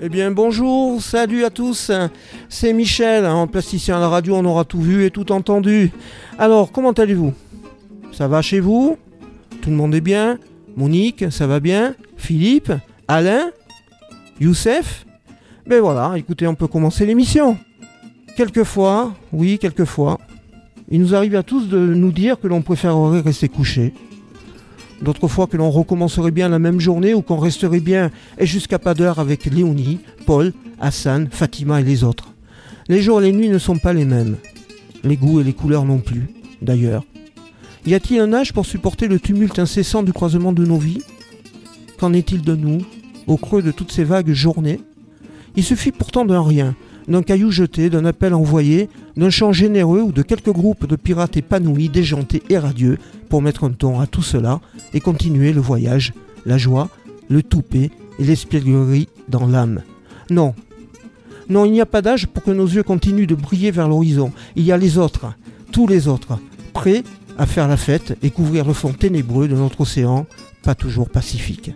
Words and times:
Eh 0.00 0.08
bien 0.08 0.30
bonjour, 0.30 1.02
salut 1.02 1.44
à 1.44 1.50
tous, 1.50 1.90
c'est 2.48 2.72
Michel, 2.72 3.26
en 3.26 3.48
plasticien 3.48 3.96
à 3.96 4.00
la 4.00 4.08
radio 4.08 4.36
on 4.36 4.44
aura 4.44 4.64
tout 4.64 4.80
vu 4.80 5.04
et 5.04 5.10
tout 5.10 5.32
entendu. 5.32 5.90
Alors 6.38 6.70
comment 6.70 6.92
allez-vous? 6.92 7.34
Ça 8.12 8.28
va 8.28 8.40
chez 8.40 8.60
vous? 8.60 8.96
Tout 9.60 9.70
le 9.70 9.76
monde 9.76 9.96
est 9.96 10.00
bien? 10.00 10.38
Monique, 10.76 11.32
ça 11.32 11.48
va 11.48 11.58
bien? 11.58 11.96
Philippe? 12.16 12.72
Alain? 13.08 13.50
Youssef? 14.38 15.04
Ben 15.66 15.80
voilà, 15.80 16.12
écoutez, 16.16 16.46
on 16.46 16.54
peut 16.54 16.68
commencer 16.68 17.04
l'émission. 17.04 17.58
Quelquefois, 18.36 19.14
oui, 19.32 19.58
quelquefois, 19.58 20.20
il 20.88 21.00
nous 21.00 21.16
arrive 21.16 21.34
à 21.34 21.42
tous 21.42 21.68
de 21.68 21.76
nous 21.76 22.12
dire 22.12 22.38
que 22.38 22.46
l'on 22.46 22.62
préférerait 22.62 23.20
rester 23.20 23.48
couché 23.48 23.94
D'autres 25.02 25.28
fois 25.28 25.46
que 25.46 25.56
l'on 25.56 25.70
recommencerait 25.70 26.32
bien 26.32 26.48
la 26.48 26.58
même 26.58 26.80
journée 26.80 27.14
ou 27.14 27.22
qu'on 27.22 27.38
resterait 27.38 27.80
bien 27.80 28.10
et 28.38 28.46
jusqu'à 28.46 28.78
pas 28.78 28.94
d'heure 28.94 29.18
avec 29.18 29.44
Léonie, 29.44 30.00
Paul, 30.26 30.52
Hassan, 30.80 31.28
Fatima 31.30 31.80
et 31.80 31.84
les 31.84 32.02
autres. 32.02 32.34
Les 32.88 33.00
jours 33.00 33.20
et 33.20 33.26
les 33.26 33.32
nuits 33.32 33.48
ne 33.48 33.58
sont 33.58 33.78
pas 33.78 33.92
les 33.92 34.04
mêmes. 34.04 34.36
Les 35.04 35.16
goûts 35.16 35.40
et 35.40 35.44
les 35.44 35.52
couleurs 35.52 35.84
non 35.84 35.98
plus, 35.98 36.28
d'ailleurs. 36.62 37.04
Y 37.86 37.94
a-t-il 37.94 38.20
un 38.20 38.32
âge 38.32 38.52
pour 38.52 38.66
supporter 38.66 39.06
le 39.06 39.20
tumulte 39.20 39.58
incessant 39.58 40.02
du 40.02 40.12
croisement 40.12 40.52
de 40.52 40.64
nos 40.64 40.78
vies? 40.78 41.02
Qu'en 41.98 42.12
est-il 42.12 42.42
de 42.42 42.56
nous, 42.56 42.80
au 43.26 43.36
creux 43.36 43.62
de 43.62 43.70
toutes 43.70 43.92
ces 43.92 44.04
vagues 44.04 44.32
journées? 44.32 44.80
Il 45.54 45.64
suffit 45.64 45.92
pourtant 45.92 46.24
d'un 46.24 46.42
rien, 46.42 46.74
d'un 47.08 47.22
caillou 47.22 47.50
jeté, 47.50 47.90
d'un 47.90 48.04
appel 48.04 48.34
envoyé, 48.34 48.88
d'un 49.16 49.30
chant 49.30 49.52
généreux 49.52 50.02
ou 50.02 50.12
de 50.12 50.22
quelques 50.22 50.52
groupes 50.52 50.86
de 50.86 50.96
pirates 50.96 51.36
épanouis, 51.36 51.88
déjantés 51.88 52.42
et 52.50 52.58
radieux 52.58 52.98
pour 53.28 53.42
mettre 53.42 53.64
un 53.64 53.70
ton 53.70 53.98
à 53.98 54.06
tout 54.06 54.22
cela 54.22 54.60
et 54.94 55.00
continuer 55.00 55.52
le 55.52 55.60
voyage, 55.60 56.12
la 56.46 56.58
joie, 56.58 56.88
le 57.28 57.42
toupet 57.42 57.90
et 58.18 58.24
l'espièglerie 58.24 59.08
dans 59.28 59.46
l'âme. 59.46 59.82
Non. 60.30 60.54
Non, 61.48 61.64
il 61.64 61.72
n'y 61.72 61.80
a 61.80 61.86
pas 61.86 62.02
d'âge 62.02 62.26
pour 62.26 62.42
que 62.42 62.50
nos 62.50 62.66
yeux 62.66 62.82
continuent 62.82 63.26
de 63.26 63.34
briller 63.34 63.70
vers 63.70 63.88
l'horizon. 63.88 64.32
Il 64.54 64.64
y 64.64 64.72
a 64.72 64.76
les 64.76 64.98
autres, 64.98 65.32
tous 65.72 65.86
les 65.86 66.08
autres, 66.08 66.38
prêts 66.74 67.02
à 67.38 67.46
faire 67.46 67.68
la 67.68 67.76
fête 67.76 68.18
et 68.22 68.30
couvrir 68.30 68.66
le 68.66 68.74
fond 68.74 68.92
ténébreux 68.92 69.48
de 69.48 69.54
notre 69.54 69.80
océan, 69.80 70.26
pas 70.62 70.74
toujours 70.74 71.08
pacifique. 71.08 71.70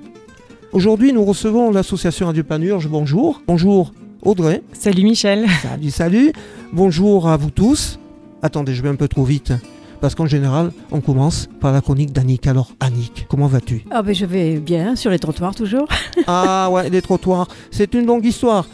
Aujourd'hui, 0.72 1.12
nous 1.12 1.24
recevons 1.24 1.70
l'association 1.70 2.26
Radio 2.26 2.42
Panurge. 2.42 2.88
Bonjour. 2.88 3.42
Bonjour 3.46 3.92
Audrey. 4.22 4.62
Salut 4.72 5.02
Michel. 5.02 5.46
Salut, 5.62 5.90
salut. 5.90 6.32
Bonjour 6.72 7.28
à 7.28 7.36
vous 7.36 7.50
tous. 7.50 7.98
Attendez, 8.40 8.72
je 8.74 8.82
vais 8.82 8.88
un 8.88 8.94
peu 8.94 9.08
trop 9.08 9.24
vite. 9.24 9.52
Parce 10.00 10.14
qu'en 10.14 10.26
général, 10.26 10.72
on 10.90 11.00
commence 11.00 11.48
par 11.60 11.72
la 11.72 11.80
chronique 11.80 12.12
d'Annick. 12.12 12.46
Alors, 12.46 12.70
Annick, 12.80 13.26
comment 13.28 13.46
vas-tu? 13.46 13.84
Ah 13.90 14.02
ben 14.02 14.14
je 14.14 14.26
vais 14.26 14.58
bien, 14.58 14.96
sur 14.96 15.10
les 15.10 15.18
trottoirs 15.18 15.54
toujours. 15.54 15.86
ah 16.26 16.68
ouais, 16.70 16.88
les 16.88 17.02
trottoirs, 17.02 17.48
c'est 17.70 17.94
une 17.94 18.06
longue 18.06 18.24
histoire. 18.24 18.66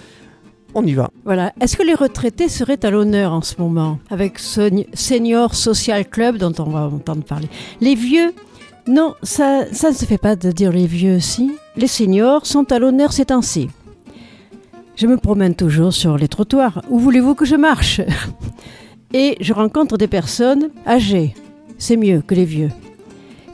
On 0.74 0.84
y 0.84 0.92
va. 0.92 1.10
Voilà. 1.24 1.52
Est-ce 1.60 1.76
que 1.76 1.82
les 1.82 1.94
retraités 1.94 2.48
seraient 2.48 2.84
à 2.84 2.90
l'honneur 2.90 3.32
en 3.32 3.40
ce 3.40 3.54
moment 3.58 3.98
avec 4.10 4.38
ce 4.38 4.70
Senior 4.92 5.54
Social 5.54 6.06
Club 6.06 6.36
dont 6.36 6.52
on 6.58 6.70
va 6.70 6.86
entendre 6.88 7.24
parler? 7.24 7.48
Les 7.80 7.94
vieux 7.94 8.34
Non, 8.86 9.14
ça, 9.22 9.64
ça 9.72 9.90
ne 9.90 9.94
se 9.94 10.04
fait 10.04 10.18
pas 10.18 10.36
de 10.36 10.50
dire 10.50 10.72
les 10.72 10.86
vieux 10.86 11.16
aussi. 11.16 11.52
Les 11.76 11.86
seniors 11.86 12.44
sont 12.44 12.70
à 12.70 12.78
l'honneur 12.78 13.12
ces 13.12 13.26
temps-ci. 13.26 13.70
Je 14.98 15.06
me 15.06 15.16
promène 15.16 15.54
toujours 15.54 15.92
sur 15.92 16.18
les 16.18 16.26
trottoirs. 16.26 16.82
Où 16.90 16.98
voulez-vous 16.98 17.36
que 17.36 17.44
je 17.44 17.54
marche 17.54 18.00
Et 19.14 19.36
je 19.40 19.52
rencontre 19.52 19.96
des 19.96 20.08
personnes 20.08 20.70
âgées, 20.88 21.34
c'est 21.78 21.96
mieux 21.96 22.20
que 22.20 22.34
les 22.34 22.44
vieux, 22.44 22.70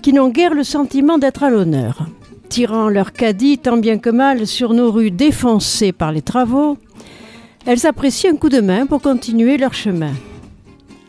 qui 0.01 0.15
n'ont 0.15 0.31
guère 0.31 0.55
le 0.55 0.65
sentiment 0.65 1.19
d'être 1.19 1.43
à 1.43 1.51
l'honneur. 1.51 2.07
Tirant 2.49 2.89
leur 2.89 3.13
caddie 3.13 3.59
tant 3.59 3.77
bien 3.77 3.99
que 3.99 4.09
mal 4.09 4.47
sur 4.47 4.73
nos 4.73 4.91
rues 4.91 5.11
défoncées 5.11 5.93
par 5.93 6.13
les 6.13 6.23
travaux, 6.23 6.79
elles 7.67 7.87
apprécient 7.87 8.33
un 8.33 8.37
coup 8.37 8.49
de 8.49 8.63
main 8.63 8.87
pour 8.87 9.03
continuer 9.03 9.59
leur 9.59 9.75
chemin. 9.75 10.13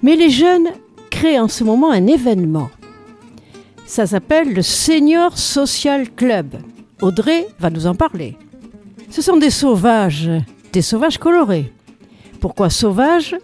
Mais 0.04 0.18
les 0.18 0.30
jeunes 0.30 0.68
créent 1.12 1.40
en 1.40 1.48
ce 1.48 1.64
moment 1.64 1.92
un 1.92 2.08
événement. 2.08 2.70
Ça 3.86 4.06
s'appelle 4.06 4.54
le 4.54 4.62
Senior 4.62 5.38
Social 5.38 6.12
Club. 6.12 6.58
Audrey 7.02 7.48
va 7.58 7.70
nous 7.70 7.88
en 7.88 7.96
parler. 7.96 8.38
Ce 9.16 9.22
sont 9.22 9.38
des 9.38 9.50
sauvages, 9.50 10.30
des 10.74 10.82
sauvages 10.82 11.18
colorés. 11.18 11.72
Pourquoi 12.42 12.70
sauvages? 12.70 13.38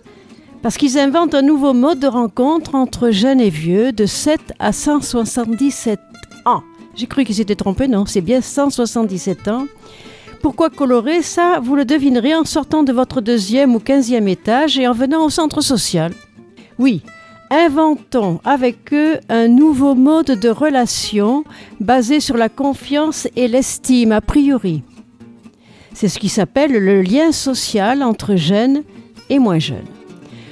Parce 0.62 0.76
qu'ils 0.76 1.00
inventent 1.00 1.34
un 1.34 1.42
nouveau 1.42 1.72
mode 1.72 2.00
de 2.00 2.08
rencontre 2.08 2.76
entre 2.76 3.10
jeunes 3.10 3.40
et 3.40 3.50
vieux 3.50 3.94
de 3.94 4.06
7 4.06 4.38
à 4.60 4.74
177 4.74 5.98
ans. 6.44 6.64
J'ai 6.94 7.08
cru 7.08 7.24
qu'ils 7.24 7.36
s'étaient 7.36 7.56
trompés, 7.56 7.88
non, 7.88 8.06
c'est 8.06 8.20
bien 8.20 8.42
177 8.42 9.48
ans. 9.48 9.66
Pourquoi 10.42 10.70
coloré? 10.70 11.22
Ça, 11.22 11.62
vous 11.64 11.78
le 11.78 11.86
devinerez 11.86 12.36
en 12.36 12.44
sortant 12.44 12.84
de 12.84 12.92
votre 12.92 13.22
deuxième 13.22 13.74
ou 13.74 13.80
quinzième 13.80 14.28
étage 14.28 14.78
et 14.78 14.90
en 14.90 14.94
venant 14.94 15.24
au 15.24 15.30
centre 15.30 15.62
social. 15.62 16.12
Oui, 16.80 17.02
inventons 17.50 18.42
avec 18.44 18.92
eux 18.92 19.22
un 19.30 19.48
nouveau 19.48 19.96
mode 19.96 20.38
de 20.38 20.50
relation 20.50 21.46
basé 21.80 22.20
sur 22.20 22.36
la 22.36 22.50
confiance 22.50 23.30
et 23.38 23.48
l'estime 23.48 24.12
a 24.12 24.20
priori. 24.20 24.84
C'est 25.94 26.08
ce 26.08 26.20
qui 26.20 26.30
s'appelle 26.30 26.72
le 26.72 27.02
lien 27.02 27.32
social 27.32 28.04
entre 28.04 28.36
jeunes 28.36 28.84
et 29.30 29.40
moins 29.40 29.60
jeunes. 29.60 29.88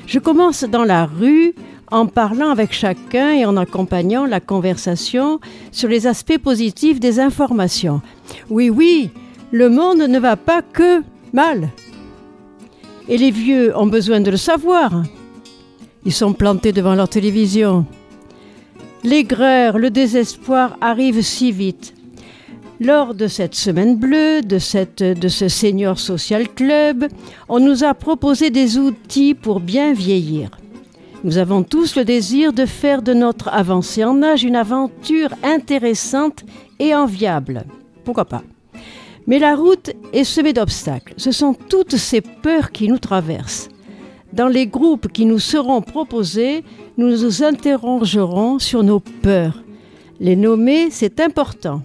Je 0.06 0.20
commence 0.20 0.64
dans 0.64 0.84
la 0.84 1.06
rue 1.06 1.54
en 1.92 2.06
parlant 2.06 2.50
avec 2.50 2.72
chacun 2.74 3.32
et 3.32 3.46
en 3.46 3.58
accompagnant 3.58 4.26
la 4.26 4.40
conversation 4.40 5.40
sur 5.72 5.90
les 5.90 6.08
aspects 6.08 6.38
positifs 6.38 7.00
des 7.00 7.20
informations. 7.20 8.02
Oui, 8.50 8.70
oui, 8.70 9.10
le 9.52 9.70
monde 9.70 10.00
ne 10.00 10.20
va 10.20 10.36
pas 10.36 10.62
que 10.62 11.02
mal. 11.34 11.70
Et 13.08 13.18
les 13.18 13.32
vieux 13.32 13.76
ont 13.76 13.88
besoin 13.88 14.22
de 14.22 14.32
le 14.32 14.38
savoir. 14.38 15.04
Ils 16.06 16.14
sont 16.14 16.34
plantés 16.34 16.72
devant 16.72 16.96
leur 16.96 17.10
télévision. 17.10 17.86
L'aigreur, 19.04 19.80
le 19.80 19.90
désespoir 19.90 20.78
arrivent 20.82 21.22
si 21.24 21.52
vite. 21.52 21.96
Lors 22.82 23.14
de 23.14 23.28
cette 23.28 23.56
semaine 23.56 23.98
bleue, 23.98 24.42
de, 24.42 24.58
cette, 24.58 25.04
de 25.04 25.28
ce 25.28 25.50
Senior 25.50 26.00
Social 26.00 26.48
Club, 26.48 27.08
on 27.50 27.60
nous 27.60 27.84
a 27.84 27.94
proposé 27.94 28.52
des 28.52 28.78
outils 28.78 29.34
pour 29.34 29.60
bien 29.60 29.92
vieillir. 29.92 30.52
Nous 31.26 31.38
avons 31.38 31.64
tous 31.64 31.98
le 31.98 32.06
désir 32.06 32.54
de 32.54 32.66
faire 32.66 33.02
de 33.02 33.14
notre 33.14 33.50
avancée 33.50 34.06
en 34.06 34.24
âge 34.24 34.46
une 34.46 34.56
aventure 34.56 35.32
intéressante 35.44 36.46
et 36.80 36.96
enviable. 36.96 37.66
Pourquoi 38.06 38.24
pas? 38.24 38.44
Mais 39.28 39.40
la 39.40 39.58
route 39.58 39.92
est 40.14 40.24
semée 40.24 40.54
d'obstacles. 40.54 41.16
Ce 41.18 41.34
sont 41.34 41.54
toutes 41.54 41.98
ces 41.98 42.22
peurs 42.22 42.72
qui 42.72 42.88
nous 42.88 42.98
traversent. 42.98 43.68
Dans 44.32 44.48
les 44.48 44.68
groupes 44.68 45.12
qui 45.12 45.26
nous 45.26 45.40
seront 45.40 45.82
proposés, 45.82 46.64
nous 46.98 47.10
nous 47.10 47.44
interrogerons 47.44 48.58
sur 48.58 48.84
nos 48.84 49.02
peurs. 49.02 49.64
Les 50.22 50.38
nommer, 50.38 50.90
c'est 50.92 51.20
important. 51.20 51.82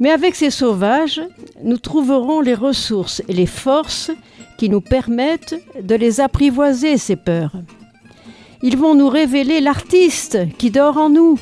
Mais 0.00 0.10
avec 0.10 0.34
ces 0.34 0.50
sauvages, 0.50 1.20
nous 1.62 1.78
trouverons 1.78 2.40
les 2.40 2.54
ressources 2.54 3.22
et 3.28 3.32
les 3.32 3.46
forces 3.46 4.10
qui 4.58 4.68
nous 4.68 4.80
permettent 4.80 5.54
de 5.80 5.94
les 5.94 6.20
apprivoiser, 6.20 6.96
ces 6.96 7.16
peurs. 7.16 7.52
Ils 8.62 8.76
vont 8.76 8.94
nous 8.94 9.08
révéler 9.08 9.60
l'artiste 9.60 10.38
qui 10.58 10.70
dort 10.70 10.96
en 10.96 11.10
nous. 11.10 11.38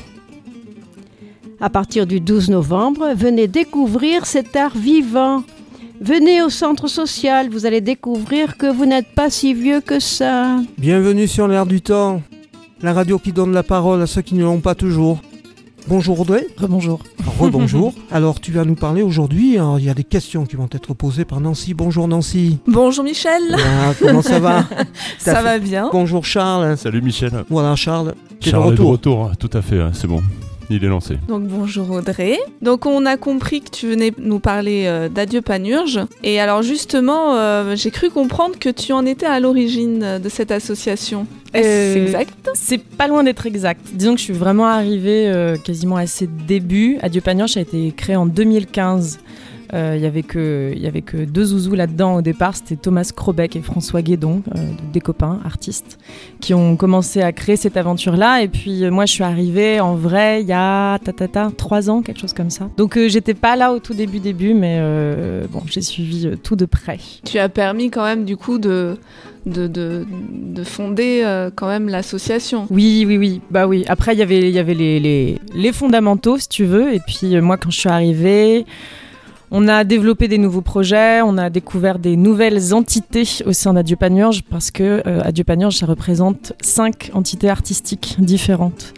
À 1.59 1.69
partir 1.69 2.07
du 2.07 2.19
12 2.19 2.49
novembre, 2.49 3.13
venez 3.15 3.47
découvrir 3.47 4.25
cet 4.25 4.55
art 4.55 4.75
vivant. 4.75 5.43
Venez 5.99 6.41
au 6.41 6.49
centre 6.49 6.87
social, 6.87 7.49
vous 7.49 7.67
allez 7.67 7.81
découvrir 7.81 8.57
que 8.57 8.65
vous 8.65 8.87
n'êtes 8.87 9.13
pas 9.13 9.29
si 9.29 9.53
vieux 9.53 9.81
que 9.81 9.99
ça. 9.99 10.57
Bienvenue 10.79 11.27
sur 11.27 11.47
l'air 11.47 11.67
du 11.67 11.79
temps, 11.79 12.23
la 12.81 12.93
radio 12.93 13.19
qui 13.19 13.31
donne 13.31 13.53
la 13.53 13.61
parole 13.61 14.01
à 14.01 14.07
ceux 14.07 14.23
qui 14.23 14.33
ne 14.33 14.43
l'ont 14.43 14.61
pas 14.61 14.73
toujours. 14.73 15.21
Bonjour 15.87 16.19
Audrey. 16.19 16.47
Rebonjour. 16.57 16.99
Rebonjour. 17.39 17.93
Alors 18.11 18.39
tu 18.39 18.51
vas 18.51 18.65
nous 18.65 18.75
parler 18.75 19.01
aujourd'hui, 19.01 19.57
il 19.77 19.83
y 19.83 19.89
a 19.89 19.93
des 19.93 20.03
questions 20.03 20.45
qui 20.45 20.55
vont 20.55 20.69
être 20.71 20.93
posées 20.93 21.25
par 21.25 21.39
Nancy. 21.39 21.73
Bonjour 21.73 22.07
Nancy. 22.07 22.59
Bonjour 22.67 23.03
Michel. 23.03 23.41
comment 23.99 24.21
ça 24.21 24.39
va 24.39 24.65
Ça 25.19 25.41
va 25.41 25.59
bien. 25.59 25.89
Bonjour 25.91 26.25
Charles. 26.25 26.77
Salut 26.77 27.01
Michel. 27.01 27.31
Voilà 27.49 27.75
Charles. 27.75 28.13
Charles 28.39 28.63
de 28.63 28.69
retour. 28.69 28.85
de 28.85 28.91
retour, 28.91 29.31
tout 29.37 29.49
à 29.53 29.61
fait, 29.61 29.79
c'est 29.93 30.07
bon. 30.07 30.21
il 30.69 30.83
est 30.83 30.87
lancé. 30.87 31.17
Donc 31.27 31.43
bonjour 31.43 31.91
Audrey. 31.91 32.37
Donc 32.61 32.85
on 32.85 33.05
a 33.05 33.17
compris 33.17 33.61
que 33.61 33.69
tu 33.69 33.87
venais 33.89 34.13
nous 34.17 34.39
parler 34.39 34.85
euh, 34.85 35.09
d'Adieu 35.09 35.41
Panurge. 35.41 35.99
Et 36.23 36.39
alors 36.39 36.61
justement, 36.63 37.35
euh, 37.35 37.75
j'ai 37.75 37.91
cru 37.91 38.09
comprendre 38.09 38.57
que 38.59 38.69
tu 38.69 38.93
en 38.93 39.05
étais 39.05 39.25
à 39.25 39.39
l'origine 39.39 40.03
euh, 40.03 40.19
de 40.19 40.29
cette 40.29 40.51
association. 40.51 41.27
Euh, 41.55 42.05
exact 42.05 42.49
C'est 42.53 42.83
pas 42.83 43.07
loin 43.07 43.23
d'être 43.23 43.45
exact. 43.45 43.81
Disons 43.93 44.13
que 44.13 44.19
je 44.19 44.25
suis 44.25 44.33
vraiment 44.33 44.67
arrivée 44.67 45.27
euh, 45.27 45.57
quasiment 45.57 45.97
à 45.97 46.07
ses 46.07 46.27
débuts. 46.27 46.97
Adieu 47.01 47.21
Panurge 47.21 47.57
a 47.57 47.61
été 47.61 47.91
créé 47.95 48.15
en 48.15 48.25
2015. 48.25 49.19
Euh, 49.73 49.95
Il 49.97 50.03
y 50.03 50.05
avait 50.05 50.23
que 50.23 50.73
y 50.75 50.87
avait 50.87 51.01
que 51.01 51.17
deux 51.17 51.45
zouzous 51.45 51.75
là-dedans 51.75 52.15
au 52.15 52.21
départ. 52.21 52.55
C'était 52.55 52.75
Thomas 52.75 53.09
Crobec 53.15 53.55
et 53.55 53.61
François 53.61 54.01
Guédon, 54.01 54.41
euh, 54.55 54.59
des 54.91 54.99
copains 54.99 55.39
artistes, 55.45 55.97
qui 56.39 56.53
ont 56.53 56.75
commencé 56.75 57.21
à 57.21 57.31
créer 57.31 57.55
cette 57.55 57.77
aventure-là. 57.77 58.43
Et 58.43 58.47
puis 58.47 58.83
euh, 58.83 58.91
moi, 58.91 59.05
je 59.05 59.13
suis 59.13 59.23
arrivée 59.23 59.79
en 59.79 59.95
vrai 59.95 60.41
il 60.41 60.47
y 60.47 60.53
a 60.53 60.99
ta, 60.99 61.13
ta, 61.13 61.27
ta, 61.27 61.51
trois 61.55 61.89
ans, 61.89 62.01
quelque 62.01 62.19
chose 62.19 62.33
comme 62.33 62.49
ça. 62.49 62.69
Donc 62.77 62.97
euh, 62.97 63.07
j'étais 63.07 63.33
pas 63.33 63.55
là 63.55 63.71
au 63.73 63.79
tout 63.79 63.93
début 63.93 64.19
début, 64.19 64.53
mais 64.53 64.77
euh, 64.79 65.45
bon, 65.49 65.61
j'ai 65.67 65.81
suivi 65.81 66.27
euh, 66.27 66.35
tout 66.35 66.55
de 66.55 66.65
près. 66.65 66.99
Tu 67.23 67.37
as 67.39 67.49
permis 67.49 67.89
quand 67.89 68.03
même 68.03 68.25
du 68.25 68.35
coup 68.35 68.57
de, 68.57 68.97
de, 69.45 69.67
de, 69.67 70.05
de 70.07 70.63
fonder 70.63 71.21
euh, 71.23 71.49
quand 71.55 71.67
même 71.67 71.87
l'association. 71.87 72.67
Oui, 72.69 73.05
oui, 73.07 73.17
oui. 73.17 73.41
Bah 73.49 73.67
oui. 73.67 73.85
Après, 73.87 74.13
il 74.13 74.19
y 74.19 74.21
avait, 74.21 74.49
il 74.49 74.53
y 74.53 74.59
avait 74.59 74.73
les, 74.73 74.99
les, 74.99 75.39
les 75.53 75.71
fondamentaux, 75.71 76.37
si 76.37 76.49
tu 76.49 76.65
veux. 76.65 76.93
Et 76.93 76.99
puis, 76.99 77.35
euh, 77.35 77.41
moi, 77.41 77.57
quand 77.57 77.71
je 77.71 77.79
suis 77.79 77.89
arrivée, 77.89 78.65
on 79.53 79.67
a 79.67 79.83
développé 79.83 80.29
des 80.29 80.37
nouveaux 80.37 80.61
projets, 80.61 81.21
on 81.21 81.37
a 81.37 81.49
découvert 81.49 81.99
des 81.99 82.15
nouvelles 82.15 82.73
entités 82.73 83.27
au 83.45 83.51
sein 83.51 83.73
d'Adieu 83.73 83.97
Panurge, 83.97 84.43
parce 84.49 84.71
que 84.71 85.03
euh, 85.05 85.21
Adieu 85.23 85.43
Panurge, 85.43 85.75
ça 85.75 85.85
représente 85.85 86.53
cinq 86.61 87.11
entités 87.13 87.49
artistiques 87.49 88.15
différentes. 88.19 88.93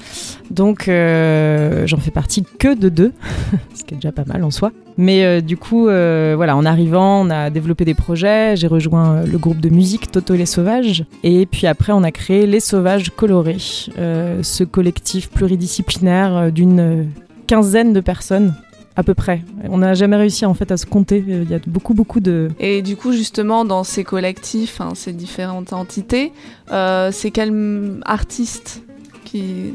Donc, 0.52 0.88
euh, 0.88 1.88
j'en 1.88 1.98
fais 1.98 2.12
partie 2.12 2.44
que 2.44 2.76
de 2.76 2.90
deux, 2.90 3.14
ce 3.74 3.84
qui 3.84 3.96
est 3.96 3.98
déjà 3.98 4.12
pas 4.12 4.26
mal 4.28 4.44
en 4.44 4.52
soi. 4.52 4.72
Mais 4.96 5.26
euh, 5.26 5.42
du 5.42 5.58
coup, 5.58 5.86
voilà, 5.86 6.56
en 6.56 6.66
arrivant, 6.66 7.26
on 7.26 7.32
a 7.32 7.50
développé 7.50 7.84
des 7.84 7.96
projets. 7.96 8.56
J'ai 8.56 8.68
rejoint 8.68 9.24
le 9.24 9.38
groupe 9.40 9.60
de 9.60 9.70
musique 9.70 10.12
Toto 10.12 10.36
les 10.36 10.46
Sauvages. 10.46 11.04
Et 11.24 11.48
puis 11.48 11.66
après, 11.66 11.94
on 11.94 12.04
a 12.04 12.12
créé 12.12 12.46
Les 12.46 12.60
Sauvages 12.60 13.10
Colorés, 13.10 13.58
ce 13.58 14.64
collectif 14.64 15.32
pluridisciplinaire 15.32 16.52
d'une 16.52 17.08
quinzaine 17.48 17.92
de 17.92 18.02
personnes. 18.02 18.54
À 18.96 19.04
peu 19.04 19.16
près. 19.16 19.42
On 19.70 19.80
n'a 19.80 19.96
jamais 19.96 20.18
réussi 20.18 20.46
en 20.46 20.54
fait 20.54 20.72
à 20.72 20.78
se 20.78 20.86
compter. 20.86 21.24
Il 21.28 21.50
y 21.50 21.56
a 21.56 21.60
beaucoup 21.66 21.94
beaucoup 21.94 22.20
de. 22.20 22.50
Et 22.60 22.82
du 22.82 22.96
coup, 22.96 23.12
justement, 23.12 23.66
dans 23.66 23.84
ces 23.84 24.04
collectifs, 24.04 24.82
hein, 24.82 24.92
ces 24.94 25.14
différentes 25.14 25.74
entités, 25.74 26.32
euh, 26.72 27.10
c'est 27.12 27.32
quel 27.32 28.00
artiste 28.06 28.84
qui 29.26 29.74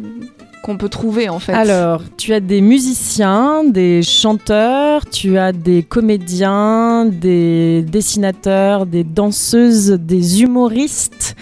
qu'on 0.63 0.77
peut 0.77 0.89
trouver 0.89 1.29
en 1.29 1.39
fait? 1.39 1.53
Alors, 1.53 2.03
tu 2.17 2.33
as 2.33 2.41
des 2.41 2.61
musiciens, 2.61 3.65
des 3.65 4.03
chanteurs, 4.03 5.07
tu 5.07 5.39
as 5.39 5.53
des 5.53 5.83
comédiens, 5.83 7.07
des 7.07 7.83
dessinateurs, 7.83 8.87
des 8.87 9.05
danseuses, 9.05 9.91
des 9.91 10.43
humoristes, 10.43 11.37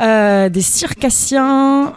euh, 0.00 0.48
des 0.48 0.60
circassiens 0.60 1.94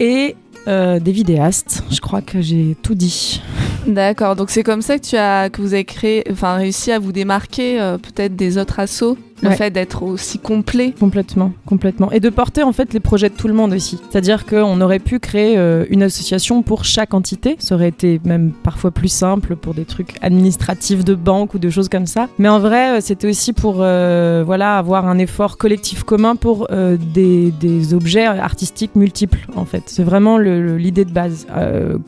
et 0.00 0.36
euh, 0.66 1.00
des 1.00 1.12
vidéastes. 1.12 1.84
Je 1.90 2.00
crois 2.00 2.22
que 2.22 2.40
j'ai 2.40 2.76
tout 2.82 2.94
dit. 2.94 3.40
D'accord. 3.86 4.36
Donc 4.36 4.50
c'est 4.50 4.62
comme 4.62 4.82
ça 4.82 4.98
que 4.98 5.04
tu 5.04 5.16
as 5.16 5.50
que 5.50 5.62
vous 5.62 5.72
avez 5.74 5.84
créé, 5.84 6.24
enfin 6.30 6.56
réussi 6.56 6.92
à 6.92 6.98
vous 6.98 7.12
démarquer 7.12 7.80
euh, 7.80 7.98
peut-être 7.98 8.36
des 8.36 8.58
autres 8.58 8.80
assos? 8.80 9.16
Le 9.42 9.48
Ouais. 9.50 9.56
fait 9.56 9.70
d'être 9.70 10.02
aussi 10.02 10.38
complet. 10.38 10.92
Complètement, 10.98 11.52
complètement. 11.66 12.10
Et 12.10 12.20
de 12.20 12.28
porter 12.28 12.62
en 12.62 12.72
fait 12.72 12.92
les 12.92 13.00
projets 13.00 13.28
de 13.28 13.34
tout 13.34 13.46
le 13.48 13.54
monde 13.54 13.72
aussi. 13.72 13.98
C'est-à-dire 14.10 14.46
qu'on 14.46 14.80
aurait 14.80 14.98
pu 14.98 15.18
créer 15.20 15.56
euh, 15.56 15.84
une 15.90 16.02
association 16.02 16.62
pour 16.62 16.84
chaque 16.84 17.14
entité. 17.14 17.56
Ça 17.60 17.74
aurait 17.76 17.88
été 17.88 18.20
même 18.24 18.50
parfois 18.62 18.90
plus 18.90 19.08
simple 19.08 19.54
pour 19.56 19.74
des 19.74 19.84
trucs 19.84 20.14
administratifs 20.22 21.04
de 21.04 21.14
banque 21.14 21.54
ou 21.54 21.58
de 21.58 21.70
choses 21.70 21.88
comme 21.88 22.06
ça. 22.06 22.28
Mais 22.38 22.48
en 22.48 22.58
vrai, 22.58 22.96
euh, 22.96 23.00
c'était 23.00 23.28
aussi 23.28 23.52
pour 23.52 23.76
euh, 23.78 24.42
voilà 24.44 24.76
avoir 24.76 25.06
un 25.06 25.18
effort 25.18 25.56
collectif 25.56 26.02
commun 26.02 26.34
pour 26.34 26.66
euh, 26.70 26.96
des, 27.14 27.52
des 27.52 27.94
objets 27.94 28.26
artistiques 28.26 28.96
multiples 28.96 29.46
en 29.56 29.64
fait. 29.64 29.82
C'est 29.86 30.02
vraiment 30.04 30.38
l'idée 30.38 31.04
de 31.04 31.12
base. 31.12 31.46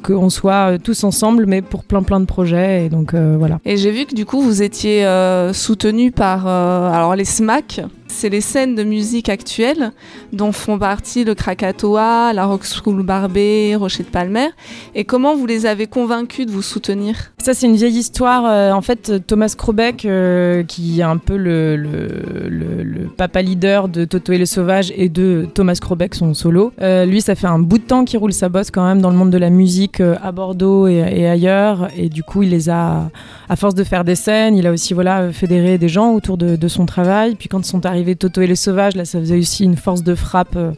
Qu'on 0.02 0.30
soit 0.30 0.78
tous 0.82 1.04
ensemble 1.04 1.46
mais 1.46 1.62
pour 1.62 1.84
plein 1.84 2.02
plein 2.02 2.20
de 2.20 2.24
projets. 2.24 2.86
Et 2.86 2.88
donc 2.88 3.14
voilà. 3.14 3.60
Et 3.64 3.76
j'ai 3.76 3.90
vu 3.92 4.04
que 4.06 4.14
du 4.14 4.24
coup 4.26 4.40
vous 4.40 4.62
étiez 4.62 5.06
soutenu 5.52 6.10
par 6.10 6.46
alors 6.46 7.14
les 7.20 7.26
SMAC. 7.26 7.82
C'est 8.12 8.28
les 8.28 8.42
scènes 8.42 8.74
de 8.74 8.82
musique 8.82 9.28
actuelles 9.28 9.92
dont 10.32 10.52
font 10.52 10.78
partie 10.78 11.24
le 11.24 11.34
Krakatoa, 11.34 12.32
la 12.34 12.44
Rock 12.44 12.64
School 12.64 13.02
Barbet, 13.02 13.74
Rocher 13.76 14.02
de 14.02 14.08
Palmer. 14.08 14.48
Et 14.94 15.04
comment 15.04 15.34
vous 15.34 15.46
les 15.46 15.64
avez 15.64 15.86
convaincus 15.86 16.44
de 16.44 16.50
vous 16.50 16.60
soutenir? 16.60 17.32
Ça, 17.38 17.54
c'est 17.54 17.66
une 17.66 17.76
vieille 17.76 17.96
histoire. 17.96 18.44
Euh, 18.44 18.72
en 18.72 18.82
fait, 18.82 19.26
Thomas 19.26 19.54
Crobec, 19.56 20.04
euh, 20.04 20.64
qui 20.64 21.00
est 21.00 21.04
un 21.04 21.16
peu 21.16 21.36
le, 21.36 23.08
papa 23.16 23.40
leader 23.40 23.88
de 23.88 24.04
Toto 24.04 24.32
et 24.32 24.38
le 24.38 24.44
Sauvage 24.44 24.92
et 24.96 25.08
de 25.08 25.46
Thomas 25.54 25.78
Crobec, 25.80 26.14
son 26.14 26.34
solo, 26.34 26.72
euh, 26.82 27.06
lui, 27.06 27.22
ça 27.22 27.34
fait 27.34 27.46
un 27.46 27.58
bout 27.58 27.78
de 27.78 27.84
temps 27.84 28.04
qu'il 28.04 28.18
roule 28.18 28.32
sa 28.34 28.48
bosse 28.48 28.70
quand 28.70 28.86
même 28.86 29.00
dans 29.00 29.10
le 29.10 29.16
monde 29.16 29.30
de 29.30 29.38
la 29.38 29.50
musique 29.50 30.00
à 30.00 30.32
Bordeaux 30.32 30.88
et, 30.88 31.26
ailleurs. 31.26 31.88
Et 31.96 32.08
du 32.08 32.22
coup, 32.22 32.42
il 32.42 32.50
les 32.50 32.68
a, 32.68 33.08
à 33.48 33.56
force 33.56 33.74
de 33.74 33.84
faire 33.84 34.04
des 34.04 34.16
scènes, 34.16 34.56
il 34.56 34.66
a 34.66 34.72
aussi 34.72 34.94
voilà, 34.94 35.32
fédéré 35.32 35.78
des 35.78 35.88
gens 35.88 36.12
autour 36.12 36.36
de, 36.36 36.56
de 36.56 36.68
son 36.68 36.84
travail. 36.84 37.36
Puis 37.36 37.48
quand 37.48 37.64
sont 37.64 37.86
arrivés 37.86 37.99
Toto 38.16 38.40
et 38.40 38.46
les 38.46 38.56
Sauvages, 38.56 38.96
là, 38.96 39.04
ça 39.04 39.18
faisait 39.20 39.38
aussi 39.38 39.64
une 39.64 39.76
force 39.76 40.02
de 40.02 40.14
frappe 40.14 40.56
euh, 40.56 40.72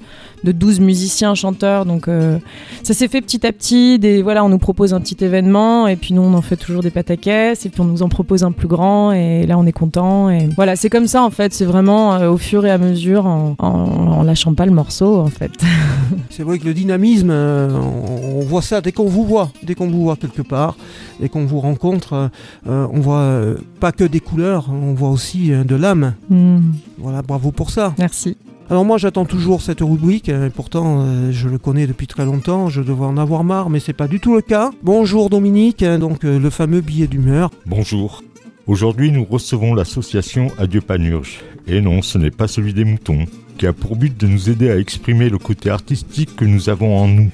de 0.45 0.53
12 0.53 0.81
musiciens, 0.81 1.35
chanteurs. 1.35 1.85
Donc, 1.87 2.09
euh, 2.09 2.39
ça 2.83 2.95
s'est 2.95 3.09
fait 3.09 3.21
petit 3.21 3.47
à 3.47 3.53
petit. 3.53 3.99
Des, 3.99 4.23
voilà, 4.23 4.45
on 4.45 4.49
nous 4.49 4.59
propose 4.59 4.93
un 4.95 5.01
petit 5.01 5.17
événement 5.25 5.87
et 5.89 5.97
puis 5.97 6.15
nous 6.15 6.23
on 6.23 6.35
en 6.35 6.43
fait 6.43 6.57
toujours 6.57 6.83
des 6.83 6.91
pataquès 6.91 7.65
et 7.65 7.69
puis 7.69 7.81
on 7.81 7.85
nous 7.85 8.03
en 8.03 8.09
propose 8.09 8.43
un 8.45 8.53
plus 8.53 8.69
grand 8.69 9.13
et 9.13 9.47
là 9.47 9.57
on 9.59 9.67
est 9.67 9.73
content. 9.73 10.31
Et 10.31 10.49
voilà, 10.57 10.75
c'est 10.77 10.91
comme 10.91 11.07
ça 11.07 11.23
en 11.23 11.31
fait. 11.31 11.53
C'est 11.55 11.65
vraiment 11.65 12.15
euh, 12.15 12.31
au 12.31 12.39
fur 12.39 12.67
et 12.67 12.71
à 12.71 12.79
mesure 12.79 13.27
en, 13.27 13.55
en, 13.59 13.67
en 13.69 14.23
lâchant 14.23 14.55
pas 14.55 14.67
le 14.67 14.73
morceau 14.73 15.19
en 15.21 15.29
fait. 15.29 15.53
C'est 16.31 16.43
vrai 16.45 16.59
que 16.59 16.65
le 16.65 16.73
dynamisme, 16.75 17.31
on, 17.31 18.39
on 18.39 18.41
voit 18.41 18.63
ça 18.63 18.81
dès 18.81 18.93
qu'on 18.93 19.07
vous 19.07 19.25
voit, 19.25 19.51
dès 19.63 19.75
qu'on 19.75 19.89
vous 19.89 20.03
voit 20.05 20.17
quelque 20.17 20.41
part, 20.43 20.77
dès 21.21 21.29
qu'on 21.29 21.45
vous 21.45 21.61
rencontre, 21.61 22.31
on 22.67 23.01
voit 23.01 23.39
pas 23.81 23.93
que 23.93 24.05
des 24.05 24.21
couleurs, 24.21 24.71
on 24.73 24.95
voit 24.95 25.11
aussi 25.11 25.51
de 25.51 25.77
l'âme. 25.77 26.15
Hmm, 26.31 26.61
Voilà, 26.99 27.12
bravo 27.21 27.53
pour 27.53 27.69
ça. 27.69 27.95
merci. 27.99 28.39
Alors 28.71 28.87
moi 28.87 28.97
j'attends 28.97 29.27
toujours 29.27 29.61
cette 29.61 29.81
rubrique, 29.81 30.31
euh, 30.31 30.47
et 30.47 30.51
pourtant 30.51 31.01
euh, 31.01 31.31
je 31.31 31.49
le 31.49 31.59
connais 31.59 31.87
depuis 31.87 32.07
très 32.07 32.25
longtemps, 32.25 32.71
je 32.71 32.81
devrais 32.81 33.07
en 33.07 33.19
avoir 33.19 33.45
marre, 33.45 33.69
mais 33.69 33.81
c'est 33.81 33.93
pas 33.93 34.09
du 34.09 34.19
tout 34.19 34.35
le 34.35 34.41
cas. 34.41 34.71
Bonjour 34.83 35.29
Dominique, 35.29 35.83
hein, 35.83 35.99
donc 35.99 36.25
euh, 36.25 36.39
le 36.39 36.49
fameux 36.49 36.81
billet 36.81 37.07
d'humeur. 37.07 37.51
Bonjour. 37.67 38.23
Aujourd'hui, 38.67 39.11
nous 39.11 39.27
recevons 39.29 39.75
l'association 39.75 40.53
Adieu 40.57 40.81
Panurge. 40.81 41.41
Et 41.67 41.81
non, 41.81 42.01
ce 42.01 42.17
n'est 42.17 42.31
pas 42.31 42.49
celui 42.49 42.73
des 42.73 42.85
moutons, 42.85 43.27
qui 43.59 43.67
a 43.67 43.73
pour 43.73 43.97
but 43.97 44.17
de 44.17 44.27
nous 44.27 44.49
aider 44.49 44.71
à 44.71 44.79
exprimer 44.79 45.29
le 45.29 45.39
côté 45.39 45.69
artistique 45.69 46.37
que 46.37 46.45
nous 46.45 46.71
avons 46.71 46.97
en 46.97 47.09
nous. 47.09 47.33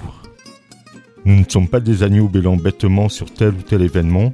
Nous 1.25 1.37
ne 1.37 1.45
sommes 1.47 1.69
pas 1.69 1.81
des 1.81 2.03
agneaux 2.03 2.29
bêlant 2.29 2.57
bêtement 2.57 3.09
sur 3.09 3.31
tel 3.31 3.51
ou 3.51 3.63
tel 3.63 3.83
événement. 3.83 4.33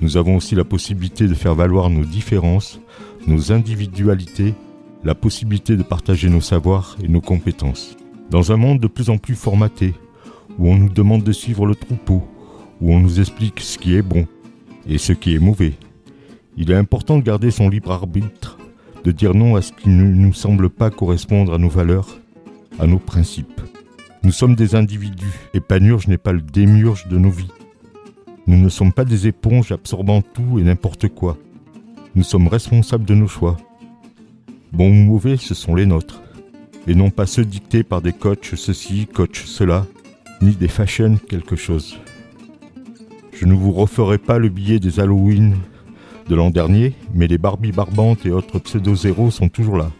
Nous 0.00 0.16
avons 0.16 0.36
aussi 0.36 0.54
la 0.54 0.64
possibilité 0.64 1.28
de 1.28 1.34
faire 1.34 1.54
valoir 1.54 1.90
nos 1.90 2.04
différences, 2.04 2.80
nos 3.26 3.52
individualités, 3.52 4.54
la 5.04 5.14
possibilité 5.14 5.76
de 5.76 5.82
partager 5.82 6.28
nos 6.28 6.40
savoirs 6.40 6.96
et 7.02 7.08
nos 7.08 7.20
compétences. 7.20 7.96
Dans 8.30 8.52
un 8.52 8.56
monde 8.56 8.80
de 8.80 8.86
plus 8.86 9.10
en 9.10 9.18
plus 9.18 9.34
formaté, 9.34 9.94
où 10.58 10.68
on 10.68 10.76
nous 10.76 10.88
demande 10.88 11.22
de 11.22 11.32
suivre 11.32 11.66
le 11.66 11.74
troupeau, 11.74 12.22
où 12.80 12.92
on 12.92 13.00
nous 13.00 13.20
explique 13.20 13.60
ce 13.60 13.78
qui 13.78 13.94
est 13.94 14.02
bon 14.02 14.26
et 14.88 14.98
ce 14.98 15.12
qui 15.12 15.34
est 15.34 15.38
mauvais, 15.38 15.74
il 16.56 16.70
est 16.70 16.76
important 16.76 17.18
de 17.18 17.22
garder 17.22 17.50
son 17.50 17.68
libre 17.68 17.92
arbitre, 17.92 18.58
de 19.04 19.12
dire 19.12 19.34
non 19.34 19.56
à 19.56 19.62
ce 19.62 19.72
qui 19.72 19.88
ne 19.88 20.04
nous 20.04 20.32
semble 20.32 20.68
pas 20.68 20.90
correspondre 20.90 21.54
à 21.54 21.58
nos 21.58 21.68
valeurs, 21.68 22.18
à 22.78 22.86
nos 22.86 22.98
principes. 22.98 23.60
Nous 24.24 24.32
sommes 24.32 24.56
des 24.56 24.74
individus 24.74 25.48
et 25.54 25.60
Panurge 25.60 26.08
n'est 26.08 26.18
pas 26.18 26.32
le 26.32 26.40
démiurge 26.40 27.06
de 27.08 27.16
nos 27.16 27.30
vies. 27.30 27.52
Nous 28.48 28.56
ne 28.56 28.68
sommes 28.68 28.92
pas 28.92 29.04
des 29.04 29.28
éponges 29.28 29.72
absorbant 29.72 30.22
tout 30.22 30.58
et 30.58 30.62
n'importe 30.62 31.08
quoi. 31.08 31.38
Nous 32.14 32.22
sommes 32.22 32.48
responsables 32.48 33.04
de 33.04 33.14
nos 33.14 33.28
choix. 33.28 33.56
Bons 34.72 34.90
ou 34.90 35.04
mauvais, 35.04 35.36
ce 35.36 35.54
sont 35.54 35.74
les 35.74 35.86
nôtres. 35.86 36.22
Et 36.86 36.94
non 36.94 37.10
pas 37.10 37.26
ceux 37.26 37.44
dictés 37.44 37.82
par 37.82 38.00
des 38.00 38.12
coachs 38.12 38.54
ceci, 38.56 39.06
coach 39.06 39.44
cela, 39.44 39.86
ni 40.40 40.52
des 40.52 40.68
fashion 40.68 41.16
quelque 41.28 41.56
chose. 41.56 41.98
Je 43.32 43.44
ne 43.44 43.54
vous 43.54 43.72
referai 43.72 44.18
pas 44.18 44.38
le 44.38 44.48
billet 44.48 44.80
des 44.80 45.00
Halloween 45.00 45.56
de 46.28 46.34
l'an 46.34 46.50
dernier, 46.50 46.94
mais 47.14 47.26
les 47.26 47.38
Barbie 47.38 47.72
barbantes 47.72 48.26
et 48.26 48.30
autres 48.30 48.58
pseudo-zéros 48.58 49.30
sont 49.30 49.48
toujours 49.48 49.76
là. 49.76 49.90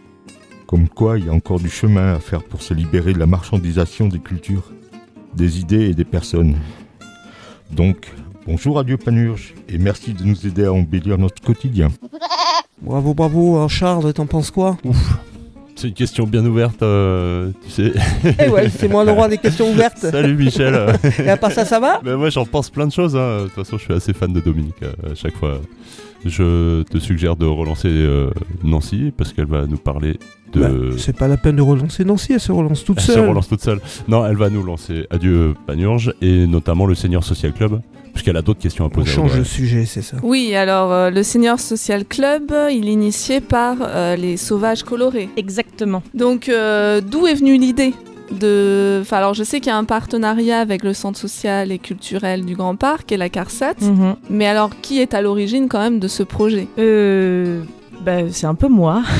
Comme 0.67 0.89
quoi, 0.89 1.17
il 1.17 1.25
y 1.25 1.29
a 1.29 1.33
encore 1.33 1.59
du 1.59 1.69
chemin 1.69 2.13
à 2.13 2.19
faire 2.19 2.43
pour 2.43 2.61
se 2.61 2.73
libérer 2.73 3.13
de 3.13 3.19
la 3.19 3.25
marchandisation 3.25 4.07
des 4.07 4.19
cultures, 4.19 4.71
des 5.35 5.59
idées 5.59 5.89
et 5.89 5.93
des 5.93 6.05
personnes. 6.05 6.57
Donc, 7.71 8.11
bonjour 8.49 8.79
à 8.79 8.83
Dieu 8.83 8.97
Panurge, 8.97 9.53
et 9.67 9.77
merci 9.77 10.13
de 10.13 10.23
nous 10.23 10.47
aider 10.47 10.65
à 10.65 10.73
embellir 10.73 11.17
notre 11.17 11.41
quotidien. 11.41 11.89
Bravo, 12.81 13.13
bravo, 13.13 13.57
Alors, 13.57 13.69
Charles, 13.69 14.11
t'en 14.13 14.25
penses 14.25 14.49
quoi? 14.51 14.77
C'est 15.75 15.87
une 15.89 15.93
question 15.93 16.25
bien 16.25 16.45
ouverte, 16.45 16.81
euh, 16.81 17.51
tu 17.63 17.69
sais. 17.71 17.93
Eh 18.39 18.49
ouais, 18.49 18.69
c'est 18.69 18.89
moi 18.89 19.05
le 19.05 19.11
roi 19.11 19.29
des 19.29 19.37
questions 19.37 19.69
ouvertes. 19.71 19.99
Salut 19.99 20.35
Michel. 20.35 20.75
Et 21.19 21.29
à 21.29 21.37
part 21.37 21.51
ça, 21.51 21.63
ça 21.63 21.79
va? 21.79 22.01
Ben 22.03 22.17
moi 22.17 22.29
j'en 22.29 22.43
pense 22.45 22.69
plein 22.69 22.85
de 22.85 22.91
choses. 22.91 23.15
hein. 23.15 23.43
De 23.43 23.43
toute 23.45 23.53
façon, 23.53 23.77
je 23.77 23.83
suis 23.83 23.93
assez 23.93 24.11
fan 24.11 24.33
de 24.33 24.41
Dominique 24.41 24.83
euh, 24.83 25.11
à 25.11 25.15
chaque 25.15 25.35
fois. 25.37 25.61
Je 26.25 26.81
te 26.83 26.97
suggère 26.97 27.37
de 27.37 27.45
relancer 27.45 27.87
euh, 27.87 28.29
Nancy 28.61 29.13
parce 29.15 29.31
qu'elle 29.31 29.45
va 29.45 29.67
nous 29.67 29.77
parler 29.77 30.19
de. 30.51 30.59
Bah, 30.59 30.69
C'est 30.97 31.15
pas 31.15 31.29
la 31.29 31.37
peine 31.37 31.55
de 31.55 31.61
relancer 31.61 32.03
Nancy, 32.03 32.33
elle 32.33 32.41
se 32.41 32.51
relance 32.51 32.83
toute 32.83 32.97
elle 32.97 33.03
se 33.05 33.13
seule. 33.13 33.29
relance 33.29 33.47
toute 33.47 33.61
seule. 33.61 33.79
Non, 34.09 34.25
elle 34.25 34.35
va 34.35 34.49
nous 34.49 34.63
lancer 34.63 35.07
Adieu 35.11 35.53
Panurge 35.65 36.13
et 36.21 36.45
notamment 36.45 36.87
le 36.87 36.95
Senior 36.95 37.23
Social 37.23 37.53
Club 37.53 37.79
puisqu'elle 38.13 38.37
a 38.37 38.41
d'autres 38.41 38.59
questions 38.61 38.83
à 38.85 38.87
On 38.87 38.89
poser. 38.91 39.11
à 39.11 39.13
change 39.13 39.37
de 39.37 39.43
sujet, 39.43 39.85
c'est 39.85 40.01
ça. 40.01 40.17
Oui, 40.23 40.55
alors 40.55 40.91
euh, 40.91 41.09
le 41.09 41.23
Senior 41.23 41.59
Social 41.59 42.05
Club, 42.05 42.53
il 42.71 42.87
est 42.87 42.93
initié 42.93 43.41
par 43.41 43.77
euh, 43.81 44.15
les 44.15 44.37
Sauvages 44.37 44.83
Colorés. 44.83 45.29
Exactement. 45.37 46.01
Donc, 46.13 46.49
euh, 46.49 47.01
d'où 47.01 47.27
est 47.27 47.35
venue 47.35 47.57
l'idée 47.57 47.93
de... 48.31 48.99
Enfin, 49.01 49.17
alors 49.17 49.33
je 49.33 49.43
sais 49.43 49.59
qu'il 49.59 49.69
y 49.71 49.73
a 49.73 49.77
un 49.77 49.85
partenariat 49.85 50.59
avec 50.59 50.83
le 50.83 50.93
Centre 50.93 51.17
social 51.17 51.71
et 51.71 51.79
culturel 51.79 52.45
du 52.45 52.55
Grand 52.55 52.75
Parc 52.75 53.11
et 53.11 53.17
la 53.17 53.29
CARSAT, 53.29 53.73
Mhm. 53.81 54.15
mais 54.29 54.45
alors 54.45 54.69
qui 54.81 54.99
est 54.99 55.13
à 55.13 55.21
l'origine 55.21 55.67
quand 55.67 55.79
même 55.79 55.99
de 55.99 56.07
ce 56.07 56.21
projet? 56.23 56.67
Euh, 56.77 57.61
bah, 58.05 58.29
c'est 58.31 58.47
un 58.47 58.55
peu 58.55 58.67
moi. 58.67 59.03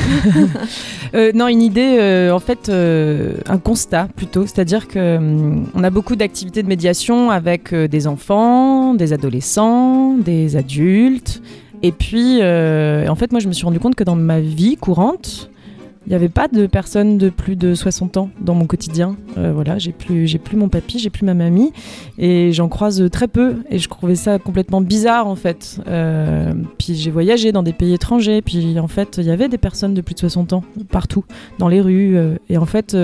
Euh, 1.12 1.32
non, 1.34 1.48
une 1.48 1.60
idée, 1.60 1.96
euh, 1.98 2.32
en 2.32 2.38
fait, 2.38 2.68
euh, 2.68 3.32
un 3.46 3.58
constat 3.58 4.06
plutôt. 4.14 4.46
C'est-à-dire 4.46 4.86
que 4.86 5.16
hum, 5.16 5.66
on 5.74 5.82
a 5.82 5.90
beaucoup 5.90 6.14
d'activités 6.14 6.62
de 6.62 6.68
médiation 6.68 7.32
avec 7.32 7.74
des 7.74 8.06
enfants, 8.06 8.94
des 8.94 9.12
adolescents, 9.12 10.16
des 10.18 10.54
adultes. 10.54 11.42
Et 11.82 11.90
puis, 11.90 12.36
en 12.44 13.14
fait, 13.16 13.32
moi, 13.32 13.40
je 13.40 13.48
me 13.48 13.52
suis 13.52 13.64
rendu 13.64 13.80
compte 13.80 13.96
que 13.96 14.04
dans 14.04 14.14
ma 14.14 14.38
vie 14.38 14.76
courante, 14.76 15.50
il 16.06 16.10
n'y 16.10 16.14
avait 16.14 16.30
pas 16.30 16.48
de 16.48 16.66
personnes 16.66 17.18
de 17.18 17.28
plus 17.28 17.56
de 17.56 17.74
60 17.74 18.16
ans 18.16 18.30
dans 18.40 18.54
mon 18.54 18.66
quotidien. 18.66 19.16
Euh, 19.36 19.52
voilà, 19.52 19.78
j'ai 19.78 19.92
plus, 19.92 20.26
j'ai 20.26 20.38
plus 20.38 20.56
mon 20.56 20.68
papy, 20.68 20.98
j'ai 20.98 21.10
plus 21.10 21.24
ma 21.24 21.34
mamie, 21.34 21.72
et 22.18 22.52
j'en 22.52 22.68
croise 22.68 23.08
très 23.12 23.28
peu. 23.28 23.56
Et 23.70 23.78
je 23.78 23.88
trouvais 23.88 24.14
ça 24.14 24.38
complètement 24.38 24.80
bizarre 24.80 25.26
en 25.26 25.36
fait. 25.36 25.80
Euh, 25.88 26.52
puis 26.78 26.94
j'ai 26.94 27.10
voyagé 27.10 27.52
dans 27.52 27.62
des 27.62 27.72
pays 27.74 27.92
étrangers, 27.92 28.40
puis 28.40 28.78
en 28.78 28.88
fait 28.88 29.18
il 29.18 29.24
y 29.24 29.30
avait 29.30 29.48
des 29.48 29.58
personnes 29.58 29.94
de 29.94 30.00
plus 30.00 30.14
de 30.14 30.20
60 30.20 30.54
ans 30.54 30.64
partout, 30.90 31.24
dans 31.58 31.68
les 31.68 31.80
rues. 31.80 32.16
euh, 32.16 32.36
et 32.48 32.56
en 32.56 32.66
fait, 32.66 32.96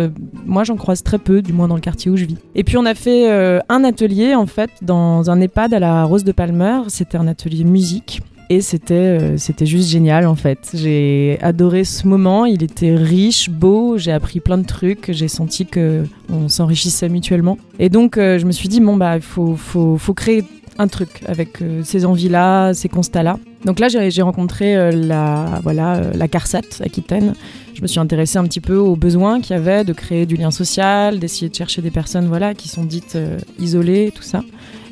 moi 0.45 0.65
j'en 0.65 0.76
croise 0.76 1.03
très 1.03 1.19
peu, 1.19 1.43
du 1.43 1.53
moins 1.53 1.69
dans 1.69 1.75
le 1.75 1.81
quartier 1.81 2.11
où 2.11 2.17
je 2.17 2.25
vis. 2.25 2.38
Et 2.55 2.65
puis 2.65 2.76
on 2.76 2.87
a 2.87 2.95
fait 2.95 3.31
un 3.69 3.85
atelier 3.85 4.35
en 4.35 4.47
fait 4.47 4.71
dans 4.83 5.31
un 5.31 5.41
EHPAD 5.41 5.75
à 5.75 5.79
la 5.79 6.05
Rose 6.05 6.25
de 6.25 6.33
Palmer. 6.33 6.81
C'était 6.88 7.19
un 7.19 7.29
atelier 7.29 7.65
musique. 7.65 8.23
Et 8.49 8.61
c'était 8.61 8.95
euh, 8.95 9.38
c'était 9.38 9.67
juste 9.67 9.88
génial 9.88 10.26
en 10.26 10.37
fait. 10.37 10.71
J'ai 10.75 11.38
adoré 11.43 11.85
ce 11.85 12.07
moment, 12.07 12.47
il 12.47 12.62
était 12.62 12.95
riche, 12.95 13.50
beau, 13.50 13.99
j'ai 13.99 14.12
appris 14.12 14.38
plein 14.38 14.59
de 14.59 14.67
trucs, 14.67 15.11
j'ai 15.12 15.29
senti 15.29 15.67
que 15.67 16.05
on 16.31 16.49
s'enrichissait 16.49 17.09
mutuellement. 17.09 17.59
Et 17.81 17.88
donc 17.88 18.19
euh, 18.19 18.38
je 18.38 18.47
me 18.47 18.53
suis 18.53 18.69
dit 18.69 18.81
bon 18.81 18.97
bah 18.97 19.21
faut, 19.21 19.57
faut, 19.57 19.99
faut 19.99 20.15
créer 20.15 20.45
un 20.79 20.87
truc 20.87 21.09
avec 21.26 21.61
euh, 21.61 21.81
ces 21.83 22.05
envies-là, 22.05 22.73
ces 22.73 22.88
constats-là. 22.88 23.38
Donc 23.65 23.81
là 23.81 23.88
j'ai 23.88 24.23
rencontré 24.23 24.93
la 24.93 25.61
voilà 25.65 26.03
la 26.15 26.29
CARSAT 26.29 26.83
Aquitaine. 26.85 27.35
Je 27.75 27.83
me 27.83 27.88
suis 27.88 27.99
intéressée 27.99 28.38
un 28.38 28.45
petit 28.45 28.61
peu 28.61 28.76
aux 28.76 28.95
besoins 28.95 29.41
qu'il 29.41 29.57
y 29.57 29.59
avait 29.59 29.83
de 29.83 29.93
créer 29.93 30.25
du 30.25 30.37
lien 30.37 30.53
social, 30.53 31.19
d'essayer 31.19 31.49
de 31.49 31.55
chercher 31.55 31.83
des 31.83 31.91
personnes 31.91 32.29
voilà 32.29 32.55
qui 32.55 32.69
sont 32.69 32.85
dites 32.85 33.19
isolées, 33.59 34.12
tout 34.15 34.23
ça 34.23 34.43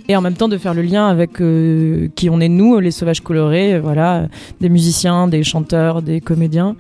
et 0.09 0.17
en 0.17 0.21
même 0.21 0.35
temps 0.35 0.49
de 0.49 0.59
faire 0.59 0.75
le 0.75 0.83
lien 0.83 1.09
avec 1.09 1.41
euh, 1.41 2.09
qui 2.15 2.29
on 2.31 2.41
est 2.41 2.49
nous, 2.49 2.79
les 2.81 2.91
sauvages 2.91 3.21
colorés, 3.21 3.75
euh, 3.75 3.81
voilà, 3.81 4.29
des 4.61 4.69
musiciens, 4.69 5.29
des 5.29 5.43
chanteurs, 5.45 6.03
des 6.03 6.21
comédiens. 6.21 6.77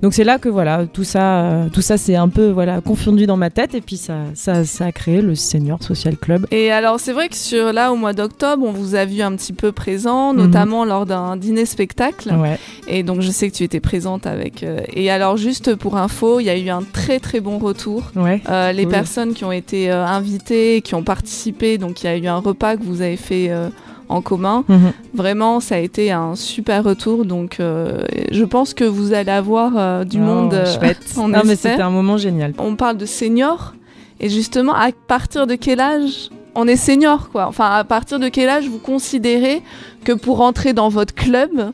Donc 0.00 0.14
c'est 0.14 0.22
là 0.22 0.38
que 0.38 0.48
voilà, 0.48 0.86
tout 0.86 1.02
ça, 1.02 1.66
tout 1.72 1.80
ça 1.82 1.98
c'est 1.98 2.14
un 2.14 2.28
peu 2.28 2.50
voilà 2.50 2.80
confondu 2.80 3.26
dans 3.26 3.36
ma 3.36 3.50
tête 3.50 3.74
et 3.74 3.80
puis 3.80 3.96
ça, 3.96 4.14
ça, 4.34 4.62
ça 4.64 4.86
a 4.86 4.92
créé 4.92 5.20
le 5.22 5.34
Senior 5.34 5.82
Social 5.82 6.16
Club. 6.16 6.46
Et 6.52 6.70
alors, 6.70 7.00
c'est 7.00 7.12
vrai 7.12 7.28
que 7.28 7.34
sur 7.34 7.72
là, 7.72 7.92
au 7.92 7.96
mois 7.96 8.12
d'octobre, 8.12 8.64
on 8.64 8.70
vous 8.70 8.94
a 8.94 9.04
vu 9.04 9.22
un 9.22 9.32
petit 9.32 9.52
peu 9.52 9.72
présent, 9.72 10.32
Mhm. 10.32 10.38
notamment 10.40 10.84
lors 10.84 11.04
d'un 11.04 11.36
dîner-spectacle. 11.36 12.32
Ouais. 12.32 12.58
Et 12.86 13.02
donc, 13.02 13.22
je 13.22 13.30
sais 13.30 13.50
que 13.50 13.56
tu 13.56 13.64
étais 13.64 13.80
présente 13.80 14.26
avec. 14.26 14.62
euh, 14.62 14.78
Et 14.92 15.10
alors, 15.10 15.36
juste 15.36 15.74
pour 15.74 15.96
info, 15.96 16.38
il 16.38 16.44
y 16.44 16.50
a 16.50 16.56
eu 16.56 16.68
un 16.68 16.82
très 16.92 17.18
très 17.18 17.40
bon 17.40 17.58
retour. 17.58 18.12
Ouais. 18.14 18.40
Euh, 18.48 18.70
les 18.72 18.86
personnes 18.86 19.34
qui 19.34 19.44
ont 19.44 19.52
été 19.52 19.90
invitées, 19.90 20.80
qui 20.82 20.94
ont 20.94 21.02
participé, 21.02 21.76
donc 21.78 22.02
il 22.02 22.06
y 22.06 22.08
a 22.08 22.16
eu 22.16 22.26
un 22.28 22.38
repas 22.38 22.67
que 22.76 22.82
vous 22.82 23.00
avez 23.02 23.16
fait 23.16 23.50
euh, 23.50 23.68
en 24.08 24.20
commun. 24.22 24.64
Mhm. 24.68 24.92
Vraiment, 25.14 25.60
ça 25.60 25.76
a 25.76 25.78
été 25.78 26.10
un 26.12 26.34
super 26.34 26.84
retour. 26.84 27.24
Donc, 27.24 27.58
euh, 27.60 28.02
je 28.30 28.44
pense 28.44 28.74
que 28.74 28.84
vous 28.84 29.12
allez 29.12 29.30
avoir 29.32 29.72
euh, 29.76 30.04
du 30.04 30.18
Oh, 30.18 30.24
monde. 30.24 30.54
euh, 30.54 30.64
on 31.18 31.28
non 31.28 31.40
mais 31.44 31.56
c'était 31.56 31.80
un 31.82 31.90
moment 31.90 32.16
génial. 32.16 32.52
on 32.58 32.74
parle 32.76 32.96
de 32.96 33.06
senior. 33.06 33.74
Et 34.20 34.28
justement, 34.28 34.74
à 34.74 34.88
partir 35.06 35.46
de 35.46 35.54
quel 35.54 35.80
âge 35.80 36.30
on 36.54 36.66
est 36.66 36.76
senior, 36.76 37.28
quoi? 37.30 37.46
Enfin, 37.46 37.70
à 37.70 37.84
partir 37.84 38.18
de 38.18 38.28
quel 38.28 38.48
âge 38.48 38.66
vous 38.68 38.78
considérez 38.78 39.62
que 40.04 40.12
pour 40.12 40.38
rentrer 40.38 40.72
dans 40.72 40.88
votre 40.88 41.14
club, 41.14 41.70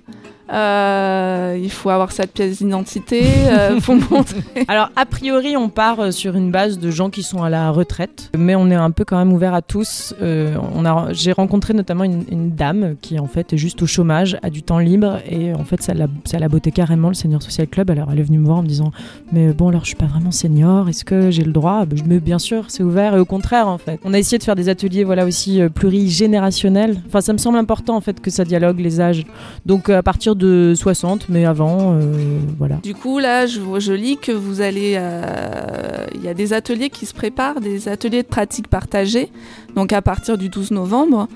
euh, 0.53 1.59
il 1.61 1.71
faut 1.71 1.91
avoir 1.91 2.13
cette 2.13 2.33
pièce 2.33 2.59
d'identité, 2.59 3.25
euh, 3.49 3.81
montrer. 4.11 4.43
Alors, 4.69 4.91
a 4.95 5.07
priori, 5.07 5.57
on 5.57 5.69
part 5.69 6.01
euh, 6.01 6.11
sur 6.11 6.37
une 6.37 6.51
base 6.51 6.79
de 6.79 6.91
gens 6.91 7.09
qui 7.11 7.23
sont 7.23 7.43
à 7.43 7.49
la 7.49 7.71
retraite, 7.71 8.31
mais 8.37 8.55
on 8.55 8.71
est 8.71 8.75
un 8.75 8.91
peu 8.91 9.05
quand 9.05 9.17
même 9.17 9.33
ouvert 9.33 9.55
à 9.55 9.63
tous. 9.63 10.15
Euh, 10.21 10.57
on 10.75 10.85
a, 10.85 11.13
j'ai 11.13 11.33
rencontré 11.33 11.73
notamment 11.73 12.05
une, 12.05 12.25
une 12.31 12.51
dame 12.51 12.97
qui, 13.01 13.19
en 13.19 13.27
fait, 13.27 13.53
est 13.55 13.57
juste 13.57 13.83
au 13.83 13.87
chômage, 13.87 14.37
a 14.43 14.51
du 14.51 14.63
temps 14.63 14.79
libre, 14.79 15.19
et 15.29 15.55
en 15.55 15.65
fait, 15.65 15.83
ça 15.83 15.95
l'a, 15.95 16.07
ça 16.25 16.39
l'a 16.39 16.49
botté 16.49 16.73
carrément 16.73 17.09
le 17.09 17.15
Senior 17.15 17.43
Social 17.43 17.67
Club. 17.67 17.91
Alors, 17.91 18.09
elle 18.13 18.21
est 18.21 18.25
venue 18.25 18.39
me 18.39 18.47
voir 18.47 18.59
en 18.59 18.63
me 18.63 18.69
disant 18.69 18.93
Mais 19.33 19.53
bon, 19.53 19.69
alors, 19.69 19.83
je 19.83 19.89
suis 19.89 19.97
pas 19.97 20.07
vraiment 20.07 20.31
senior, 20.31 20.89
est-ce 20.89 21.05
que 21.05 21.31
j'ai 21.31 21.45
le 21.45 21.53
droit? 21.53 21.87
Ben, 21.87 21.97
Je 21.97 22.05
me 22.05 22.19
bien 22.19 22.39
sûr, 22.39 22.67
c'est 22.69 22.83
ouvert, 22.83 23.15
et 23.15 23.19
au 23.19 23.25
contraire, 23.25 23.69
en 23.69 23.79
fait. 23.79 23.99
On 24.05 24.13
a 24.13 24.19
essayé 24.19 24.39
de 24.39 24.45
faire 24.45 24.57
des 24.57 24.69
ateliers, 24.69 25.05
voilà, 25.05 25.25
aussi 25.25 25.61
plurigénérationnels. 25.75 27.01
Enfin, 27.07 27.23
ça 27.23 27.33
me 27.33 27.39
semble 27.39 27.57
important, 27.57 27.97
en 27.97 28.01
fait, 28.03 28.21
que 28.21 28.31
ça 28.31 28.45
dialogue 28.45 28.81
les 28.81 29.01
âges. 29.01 29.25
Donc, 29.65 29.89
à 29.89 30.03
partir 30.03 30.34
de 30.35 30.75
60, 30.77 31.29
mais 31.29 31.45
avant, 31.45 31.95
euh, 31.95 32.39
voilà. 32.59 32.77
Du 32.83 32.95
coup, 32.95 33.19
là, 33.19 33.47
je, 33.47 33.61
je 33.79 33.93
lis 33.93 34.17
que 34.19 34.33
vous 34.33 34.61
allez. 34.61 34.95
euh, 34.97 36.07
Il 36.15 36.23
y 36.23 36.29
a 36.29 36.35
des 36.35 36.53
ateliers 36.53 36.91
qui 36.91 37.07
se 37.07 37.15
préparent, 37.15 37.61
des 37.61 37.89
ateliers 37.89 38.23
de 38.23 38.29
pratique 38.29 38.69
partagée, 38.69 39.31
donc 39.77 39.93
à 39.93 40.03
partir 40.03 40.39
du 40.39 40.49
12 40.49 40.71
novembre. 40.71 41.29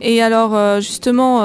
Et 0.00 0.20
alors, 0.22 0.54
euh, 0.54 0.80
justement, 0.80 1.40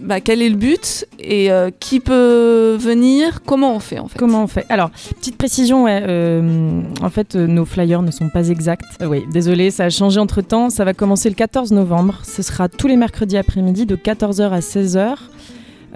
bah, 0.00 0.20
quel 0.20 0.42
est 0.42 0.48
le 0.48 0.56
but 0.56 1.06
et 1.20 1.50
qui 1.80 2.00
peut 2.00 2.76
venir? 2.78 3.40
Comment 3.44 3.74
on 3.76 3.80
fait 3.80 3.98
en 3.98 4.08
fait? 4.08 4.18
Comment 4.18 4.42
on 4.44 4.46
fait? 4.46 4.64
Alors, 4.68 4.90
petite 4.90 5.36
précision, 5.36 5.84
ouais, 5.84 6.02
en 7.02 7.10
fait, 7.10 7.34
nos 7.36 7.64
flyers 7.64 8.02
ne 8.02 8.10
sont 8.10 8.28
pas 8.30 8.48
exacts. 8.48 8.84
Oui, 9.06 9.22
désolé, 9.32 9.70
ça 9.70 9.84
a 9.84 9.90
changé 9.90 10.18
entre 10.20 10.40
temps. 10.42 10.70
Ça 10.70 10.84
va 10.84 10.94
commencer 10.94 11.28
le 11.28 11.34
14 11.34 11.72
novembre. 11.72 12.20
Ce 12.24 12.42
sera 12.42 12.68
tous 12.68 12.88
les 12.88 12.96
mercredis 12.96 13.36
après-midi 13.36 13.86
de 13.86 13.96
14h 13.96 14.50
à 14.50 14.60
16h. 14.60 15.14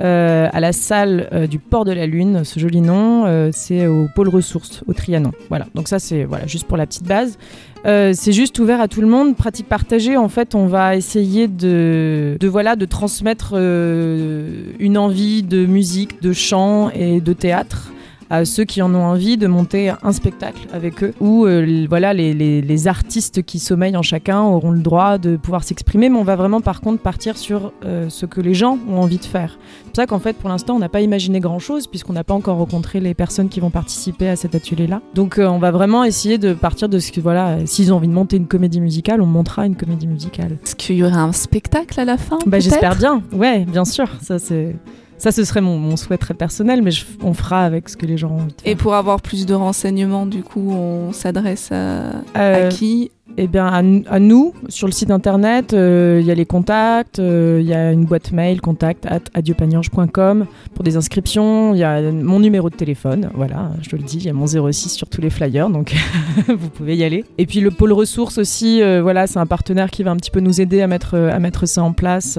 Euh, 0.00 0.49
à 0.52 0.61
la 0.61 0.73
salle 0.73 1.28
euh, 1.33 1.47
du 1.49 1.59
Port 1.59 1.85
de 1.85 1.93
la 1.93 2.07
Lune, 2.07 2.45
ce 2.45 2.61
joli 2.61 2.81
nom, 2.81 3.25
euh, 3.26 3.50
c'est 3.52 3.88
au 3.88 4.09
pôle 4.14 4.28
ressources, 4.28 4.83
au 4.87 4.93
Trianon. 4.93 5.33
Voilà, 5.49 5.67
donc 5.75 5.88
ça 5.88 5.99
c'est 5.99 6.25
voilà, 6.25 6.47
juste 6.47 6.67
pour 6.67 6.76
la 6.76 6.87
petite 6.87 7.07
base. 7.07 7.38
C'est 7.85 8.33
juste 8.33 8.59
ouvert 8.59 8.81
à 8.81 8.88
tout 8.88 9.00
le 9.00 9.07
monde. 9.07 9.35
Pratique 9.35 9.67
partagée, 9.67 10.17
en 10.17 10.28
fait, 10.28 10.55
on 10.55 10.67
va 10.67 10.97
essayer 10.97 11.49
de, 11.49 12.37
voilà, 12.43 12.76
de 12.76 12.85
transmettre 12.85 13.55
une 13.55 14.99
envie 14.99 15.43
de 15.43 15.64
musique, 15.64 16.21
de 16.21 16.33
chant 16.33 16.90
et 16.90 17.21
de 17.21 17.33
théâtre 17.33 17.93
à 18.30 18.44
ceux 18.44 18.64
qui 18.64 18.82
en 18.82 18.94
ont 18.94 19.04
envie 19.04 19.37
de 19.37 19.47
monter 19.47 19.90
un 20.02 20.12
spectacle 20.12 20.66
avec 20.73 21.02
eux, 21.02 21.14
où 21.20 21.47
euh, 21.47 21.87
voilà, 21.88 22.12
les, 22.12 22.35
les- 22.35 22.61
les 22.61 22.88
artistes 22.88 23.42
qui 23.42 23.58
sommeillent 23.58 23.97
en 23.97 24.02
chacun 24.02 24.42
auront 24.42 24.70
le 24.70 24.80
droit 24.80 25.18
de 25.18 25.37
pouvoir 25.37 25.64
s'exprimer, 25.64 26.08
mais 26.08 26.18
on 26.18 26.25
va 26.25 26.37
vraiment 26.37 26.61
par 26.61 26.80
contre 26.80 27.00
partir 27.02 27.37
sur 27.38 27.73
euh, 27.85 28.08
ce 28.11 28.26
que 28.26 28.40
les 28.40 28.54
gens 28.54 28.78
ont 28.88 28.99
envie 29.00 29.18
de 29.18 29.25
faire. 29.25 29.58
C'est 29.85 29.85
pour 29.92 29.97
ça 29.97 30.06
qu'en 30.06 30.18
fait, 30.18 30.35
pour 30.37 30.49
l'instant, 30.49 30.76
on 30.76 30.78
n'a 30.78 30.88
pas 30.88 31.00
imaginé 31.00 31.40
grand-chose, 31.40 31.87
puisqu'on 31.87 32.12
n'a 32.12 32.25
pas 32.25 32.35
encore 32.35 32.58
rencontré 32.58 33.00
les 33.00 33.14
personnes 33.14 33.49
qui 33.49 33.61
vont 33.61 33.70
participer 33.70 34.28
à 34.28 34.37
cet 34.37 34.54
atelier-là. 34.54 35.00
Donc 35.14 35.38
euh, 35.38 35.47
on 35.47 35.58
va 35.58 35.70
vraiment 35.70 36.04
essayer 36.04 36.38
de 36.38 36.52
partir 36.52 36.88
de 36.88 36.99
ce 36.99 37.11
que, 37.12 37.20
voilà, 37.20 37.64
s'ils 37.66 37.92
ont 37.92 37.97
envie 37.97 38.08
de 38.08 38.12
monter 38.12 38.37
une 38.37 38.47
comédie 38.47 38.80
musicale, 38.80 39.20
on 39.23 39.26
montera 39.26 39.66
une 39.66 39.76
comédie 39.76 40.06
musicale. 40.06 40.58
Est-ce 40.64 40.76
qu'il 40.76 40.97
y 40.97 41.02
aura 41.04 41.23
un 41.23 41.32
spectacle 41.32 41.99
à 41.99 42.04
la 42.04 42.16
fin 42.16 42.38
Bah, 42.47 42.58
j'espère 42.61 42.94
bien, 42.97 43.23
ouais, 43.32 43.64
bien 43.64 43.85
sûr. 43.85 44.08
Ça, 44.20 44.38
c'est. 44.38 44.76
Ça, 45.19 45.33
ce 45.33 45.45
serait 45.45 45.61
mon, 45.61 45.77
mon 45.79 45.97
souhait 45.97 46.17
très 46.19 46.35
personnel, 46.35 46.81
mais 46.83 46.91
je- 46.93 47.05
on 47.23 47.35
fera 47.35 47.65
avec 47.65 47.89
ce 47.89 47.97
que 47.97 48.07
les 48.07 48.17
gens 48.17 48.31
ont 48.31 48.35
envie 48.37 48.55
de 48.57 48.61
faire. 48.63 48.73
Et 48.73 48.77
pour 48.77 48.95
avoir 48.95 49.21
plus 49.21 49.47
de 49.47 49.55
renseignements, 49.55 50.27
du 50.27 50.43
coup, 50.43 50.71
on 50.73 51.13
s'adresse 51.13 51.71
à, 51.73 52.11
à 52.35 52.41
Euh, 52.43 52.69
qui? 52.69 53.11
Eh 53.41 53.47
bien, 53.47 53.67
à, 53.67 54.19
nous, 54.19 54.53
sur 54.69 54.89
le 54.89 54.93
site 54.93 55.11
internet, 55.13 55.73
euh, 55.73 56.19
il 56.21 56.27
y 56.27 56.31
a 56.31 56.35
les 56.35 56.47
contacts, 56.47 57.19
euh, 57.21 57.59
il 57.61 57.69
y 57.69 57.75
a 57.75 57.93
une 57.93 58.05
boîte 58.05 58.33
mail, 58.33 58.61
contact 58.61 59.07
at 59.07 59.21
pour 60.75 60.83
des 60.85 60.97
inscriptions, 60.97 61.73
il 61.75 61.79
y 61.79 61.85
a 61.85 62.01
mon 62.11 62.41
numéro 62.41 62.69
de 62.71 62.75
téléphone, 62.75 63.31
voilà, 63.35 63.71
je 63.83 63.91
te 63.91 63.97
le 63.97 64.03
dis, 64.03 64.17
il 64.17 64.25
y 64.25 64.29
a 64.29 64.33
mon 64.33 64.47
06 64.47 64.89
sur 64.89 65.09
tous 65.09 65.21
les 65.21 65.31
flyers, 65.31 65.71
donc 65.71 65.95
vous 66.49 66.71
pouvez 66.71 66.97
y 66.97 67.05
aller. 67.05 67.25
Et 67.37 67.47
puis 67.47 67.61
le 67.61 67.71
pôle 67.71 67.93
ressources 67.93 68.39
aussi, 68.39 68.83
euh, 68.83 69.03
voilà, 69.03 69.27
c'est 69.29 69.39
un 69.39 69.47
partenaire 69.47 69.91
qui 69.91 70.03
va 70.03 70.11
un 70.11 70.17
petit 70.17 70.31
peu 70.33 70.41
nous 70.41 70.61
aider 70.61 70.81
à 70.83 70.87
mettre, 70.89 71.17
à 71.17 71.39
mettre 71.39 71.67
ça 71.67 71.83
en 71.85 71.93
place. 71.93 72.39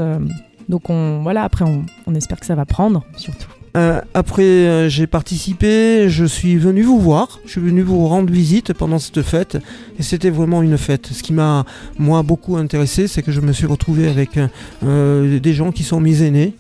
Donc 0.70 0.90
on, 0.90 1.22
voilà, 1.24 1.44
après, 1.44 1.66
on, 1.66 1.86
on 2.08 2.16
espère 2.16 2.40
que 2.40 2.46
ça 2.46 2.56
va 2.56 2.66
prendre, 2.66 3.04
surtout. 3.18 3.50
Euh, 3.78 4.02
après, 4.14 4.44
euh, 4.44 4.90
j'ai 4.90 5.08
participé, 5.08 6.10
je 6.10 6.26
suis 6.26 6.58
venu 6.58 6.82
vous 6.84 7.00
voir, 7.00 7.40
je 7.46 7.52
suis 7.52 7.62
venu 7.62 7.82
vous 7.82 8.08
rendre 8.08 8.32
visite 8.32 8.74
pendant 8.74 9.00
cette 9.00 9.22
fête, 9.22 9.58
et 10.00 10.04
c'était 10.04 10.30
vraiment 10.30 10.62
une 10.62 10.78
fête. 10.78 11.08
Ce 11.08 11.22
qui 11.22 11.34
m'a, 11.34 11.66
moi, 11.98 12.24
beaucoup 12.24 12.58
intéressé, 12.58 13.08
c'est 13.08 13.22
que 13.22 13.32
je 13.32 13.42
me 13.42 13.52
suis 13.52 13.68
retrouvé 13.68 14.08
avec 14.08 14.40
euh, 14.84 15.40
des 15.40 15.54
gens 15.54 15.72
qui 15.72 15.84
sont 15.84 16.00
mes 16.00 16.24
aînés, 16.24 16.56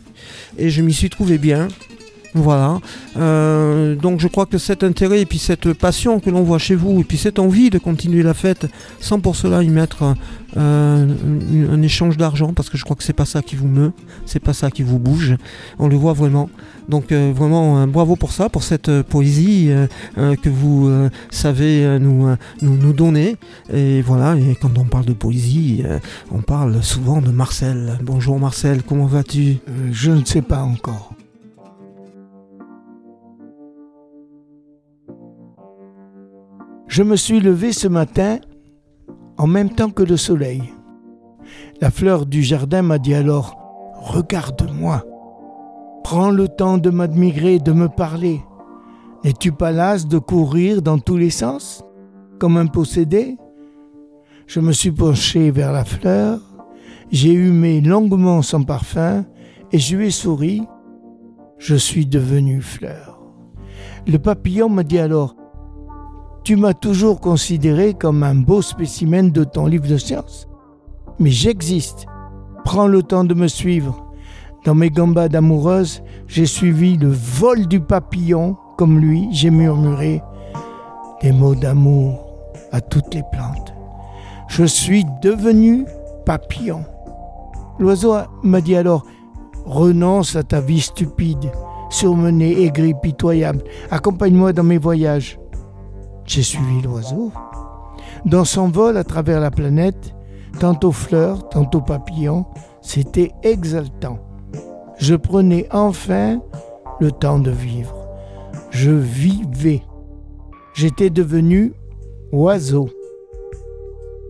et 0.58 0.70
je 0.70 0.82
m'y 0.82 0.94
suis 0.94 1.10
trouvé 1.10 1.38
bien. 1.38 1.68
Voilà. 2.33 2.79
Euh, 3.17 3.95
donc 3.95 4.19
je 4.19 4.27
crois 4.27 4.45
que 4.45 4.57
cet 4.57 4.83
intérêt 4.83 5.21
et 5.21 5.25
puis 5.25 5.39
cette 5.39 5.74
passion 5.74 6.19
que 6.19 6.29
l'on 6.29 6.43
voit 6.43 6.59
chez 6.59 6.75
vous 6.75 7.00
et 7.00 7.03
puis 7.03 7.17
cette 7.17 7.39
envie 7.39 7.69
de 7.69 7.79
continuer 7.79 8.21
la 8.21 8.33
fête 8.33 8.67
sans 9.00 9.19
pour 9.19 9.36
cela 9.36 9.63
y 9.63 9.69
mettre 9.69 10.15
euh, 10.57 11.07
un, 11.71 11.81
échange 11.81 12.17
d'argent 12.17 12.53
parce 12.53 12.69
que 12.69 12.77
je 12.77 12.83
crois 12.83 12.95
que 12.95 13.03
c'est 13.03 13.13
pas 13.13 13.25
ça 13.25 13.41
qui 13.41 13.55
vous 13.55 13.67
meut, 13.67 13.91
c'est 14.25 14.39
pas 14.39 14.53
ça 14.53 14.69
qui 14.69 14.83
vous 14.83 15.00
bouge. 15.00 15.36
On 15.79 15.88
le 15.88 15.95
voit 15.95 16.13
vraiment. 16.13 16.50
Donc 16.89 17.12
euh, 17.12 17.31
vraiment 17.36 17.86
bravo 17.88 18.15
pour 18.15 18.31
ça, 18.31 18.50
pour 18.50 18.63
cette 18.63 18.89
euh, 18.89 19.03
poésie 19.03 19.69
euh, 19.69 20.36
que 20.36 20.50
vous 20.50 20.89
savez 21.29 22.00
nous, 22.00 22.27
nous, 22.62 22.77
nous 22.77 22.93
donner. 22.93 23.38
Et 23.71 24.01
voilà, 24.01 24.36
et 24.36 24.55
quand 24.59 24.77
on 24.77 24.86
parle 24.86 25.05
de 25.05 25.13
poésie, 25.13 25.83
on 26.31 26.41
parle 26.41 26.81
souvent 26.83 27.21
de 27.21 27.31
Marcel. 27.31 28.00
Bonjour 28.03 28.39
Marcel, 28.39 28.83
comment 28.83 29.05
vas-tu? 29.05 29.57
Je 29.91 30.12
ne 30.12 30.25
sais 30.25 30.41
pas 30.41 30.62
encore. 30.62 31.13
Je 37.00 37.03
me 37.06 37.15
suis 37.15 37.39
levé 37.39 37.72
ce 37.72 37.88
matin 37.88 38.39
en 39.38 39.48
même 39.48 39.70
temps 39.70 39.89
que 39.89 40.03
le 40.03 40.18
soleil. 40.18 40.63
La 41.79 41.91
fleur 41.91 42.25
du 42.25 42.44
jardin 42.44 42.82
m'a 42.82 42.98
dit 42.98 43.13
alors 43.13 43.56
Regarde-moi. 44.01 45.06
Prends 46.03 46.29
le 46.29 46.50
temps 46.50 46.77
de 46.77 46.89
m'admirer, 46.89 47.60
de 47.60 47.72
me 47.72 47.88
parler. 47.88 48.41
N'es-tu 49.24 49.53
pas 49.53 49.72
las 49.72 50.10
de 50.10 50.18
courir 50.18 50.82
dans 50.82 51.00
tous 51.00 51.15
les 51.15 51.29
sens, 51.29 51.86
comme 52.38 52.58
un 52.58 52.68
possédé? 52.68 53.38
Je 54.46 54.60
me 54.60 54.74
suis 54.74 54.91
penché 54.91 55.51
vers 55.51 55.72
la 55.72 55.86
fleur, 55.86 56.41
j'ai 57.12 57.32
humé 57.32 57.79
longuement 57.79 58.41
son 58.41 58.65
parfum 58.65 59.24
et 59.72 59.79
je 59.79 59.96
lui 59.96 60.08
ai 60.08 60.12
souri. 60.12 60.63
Je 61.60 61.75
suis 61.75 62.06
devenu 62.06 62.62
fleur. 62.62 63.22
Le 64.06 64.18
papillon 64.18 64.68
m'a 64.68 64.84
dit 64.84 65.00
alors 65.00 65.38
Tu 66.50 66.56
m'as 66.56 66.74
toujours 66.74 67.20
considéré 67.20 67.94
comme 67.94 68.24
un 68.24 68.34
beau 68.34 68.63
spécimen 68.63 69.29
de 69.29 69.44
ton 69.44 69.68
livre 69.68 69.88
de 69.88 69.98
sciences. 69.98 70.48
Mais 71.20 71.29
j'existe. 71.29 72.08
Prends 72.65 72.88
le 72.88 73.03
temps 73.03 73.24
de 73.24 73.36
me 73.36 73.48
suivre. 73.48 74.03
Dans 74.65 74.74
mes 74.74 74.89
gambades 74.89 75.36
amoureuses, 75.36 76.01
j'ai 76.25 76.48
suivi 76.48 76.98
le 76.98 77.10
vol 77.10 77.68
du 77.68 77.79
papillon. 77.79 78.58
Comme 78.79 78.98
lui, 78.98 79.27
j'ai 79.32 79.51
murmuré 79.51 80.24
des 81.22 81.32
mots 81.32 81.53
d'amour 81.53 82.25
à 82.72 82.82
toutes 82.82 83.13
les 83.13 83.24
plantes. 83.32 83.75
Je 84.48 84.63
suis 84.63 85.06
devenu 85.22 85.86
papillon. 86.25 86.84
L'oiseau 87.77 88.15
m'a 88.41 88.62
dit 88.62 88.75
alors 88.75 89.06
Renonce 89.65 90.36
à 90.36 90.41
ta 90.41 90.62
vie 90.62 90.82
stupide, 90.82 91.51
surmenée, 91.91 92.63
aigrie, 92.63 92.96
pitoyable. 93.00 93.63
Accompagne-moi 93.91 94.51
dans 94.51 94.63
mes 94.63 94.79
voyages. 94.79 95.38
J'ai 96.29 96.43
suivi 96.43 96.79
l'oiseau. 96.83 97.31
Dans 98.24 98.45
son 98.45 98.67
vol 98.67 98.98
à 98.98 99.03
travers 99.03 99.39
la 99.39 99.50
planète, 99.50 100.13
tantôt 100.59 100.91
fleur, 100.91 101.50
tantôt 101.50 101.81
papillon, 101.81 102.45
c'était 102.83 103.31
exaltant. 103.41 104.19
Je 105.00 105.15
prenais 105.15 105.67
enfin 105.71 106.39
le 107.00 107.12
temps 107.12 107.39
de 107.39 107.50
vivre. 107.50 108.07
Je 108.69 108.91
vivais. 108.91 109.81
J'étais 110.75 111.09
devenu 111.09 111.74
oiseau. 112.31 112.91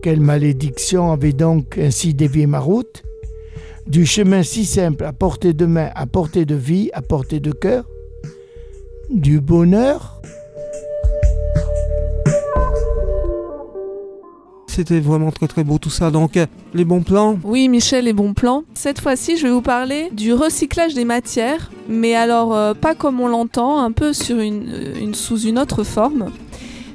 Quelle 0.02 0.20
malédiction 0.20 1.12
avait 1.12 1.34
donc 1.34 1.76
ainsi 1.76 2.14
dévié 2.14 2.46
ma 2.46 2.60
route? 2.60 3.02
Du 3.86 4.06
chemin 4.06 4.42
si 4.42 4.64
simple 4.64 5.04
à 5.04 5.12
portée 5.12 5.52
de 5.52 5.66
main, 5.66 5.90
à 5.94 6.06
portée 6.06 6.46
de 6.46 6.54
vie, 6.54 6.88
à 6.94 7.02
portée 7.02 7.40
de 7.40 7.52
cœur 7.52 7.84
Du 9.10 9.42
bonheur 9.42 10.19
C'était 14.70 15.00
vraiment 15.00 15.30
très 15.32 15.48
très 15.48 15.64
beau 15.64 15.78
tout 15.78 15.90
ça. 15.90 16.10
Donc 16.10 16.36
euh, 16.36 16.46
les 16.74 16.84
bons 16.84 17.02
plans, 17.02 17.36
Oui, 17.44 17.68
Michel, 17.68 18.04
les 18.04 18.12
bons 18.12 18.34
plans. 18.34 18.62
Cette 18.74 19.00
fois-ci, 19.00 19.36
je 19.36 19.42
vais 19.46 19.52
vous 19.52 19.62
parler 19.62 20.08
du 20.12 20.32
recyclage 20.32 20.94
des 20.94 21.04
matières, 21.04 21.70
mais 21.88 22.14
alors 22.14 22.54
euh, 22.54 22.72
pas 22.74 22.94
comme 22.94 23.20
on 23.20 23.26
l'entend, 23.28 23.78
un 23.80 23.90
peu 23.92 24.12
sur 24.12 24.38
une, 24.38 24.68
euh, 24.68 25.12
sous 25.12 25.40
une 25.40 25.58
autre 25.58 25.82
forme. 25.82 26.26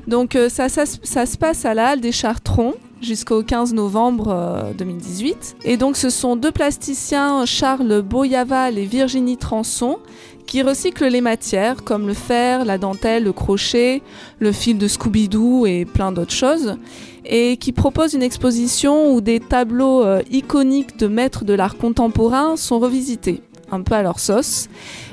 Donc 0.07 0.37
ça, 0.49 0.69
ça, 0.69 0.85
se- 0.85 1.37
passe 1.37 1.65
à 1.65 1.73
la 1.73 1.87
Halle 1.89 1.99
des 2.01 2.11
Chartrons 2.11 2.75
jusqu'au 3.01 3.41
15 3.43 3.73
novembre 3.73 4.27
euh, 4.29 4.71
2018. 4.77 5.57
Et 5.65 5.77
donc 5.77 5.97
ce 5.97 6.09
sont 6.09 6.35
deux 6.35 6.51
plasticiens, 6.51 7.45
Charles 7.45 8.01
Boyaval 8.03 8.77
et 8.77 8.85
Virginie 8.85 9.37
Transon, 9.37 9.97
qui 10.45 10.61
recyclent 10.61 11.07
les 11.07 11.21
matières 11.21 11.83
comme 11.83 12.07
le 12.07 12.13
fer, 12.13 12.65
la 12.65 12.77
dentelle, 12.77 13.23
le 13.23 13.33
crochet, 13.33 14.01
le 14.39 14.51
fil 14.51 14.77
de 14.77 14.87
Scooby-Doo 14.87 15.65
et 15.65 15.85
plein 15.85 16.11
d'autres 16.11 16.33
choses 16.33 16.77
et 17.25 17.57
qui 17.57 17.71
propose 17.71 18.13
une 18.13 18.23
exposition 18.23 19.11
où 19.13 19.21
des 19.21 19.39
tableaux 19.39 20.03
euh, 20.03 20.21
iconiques 20.31 20.97
de 20.97 21.07
maîtres 21.07 21.43
de 21.43 21.53
l'art 21.53 21.77
contemporain 21.77 22.55
sont 22.55 22.79
revisités 22.79 23.41
un 23.71 23.81
peu 23.81 23.95
à 23.95 24.03
leur 24.03 24.19
sauce. 24.19 24.67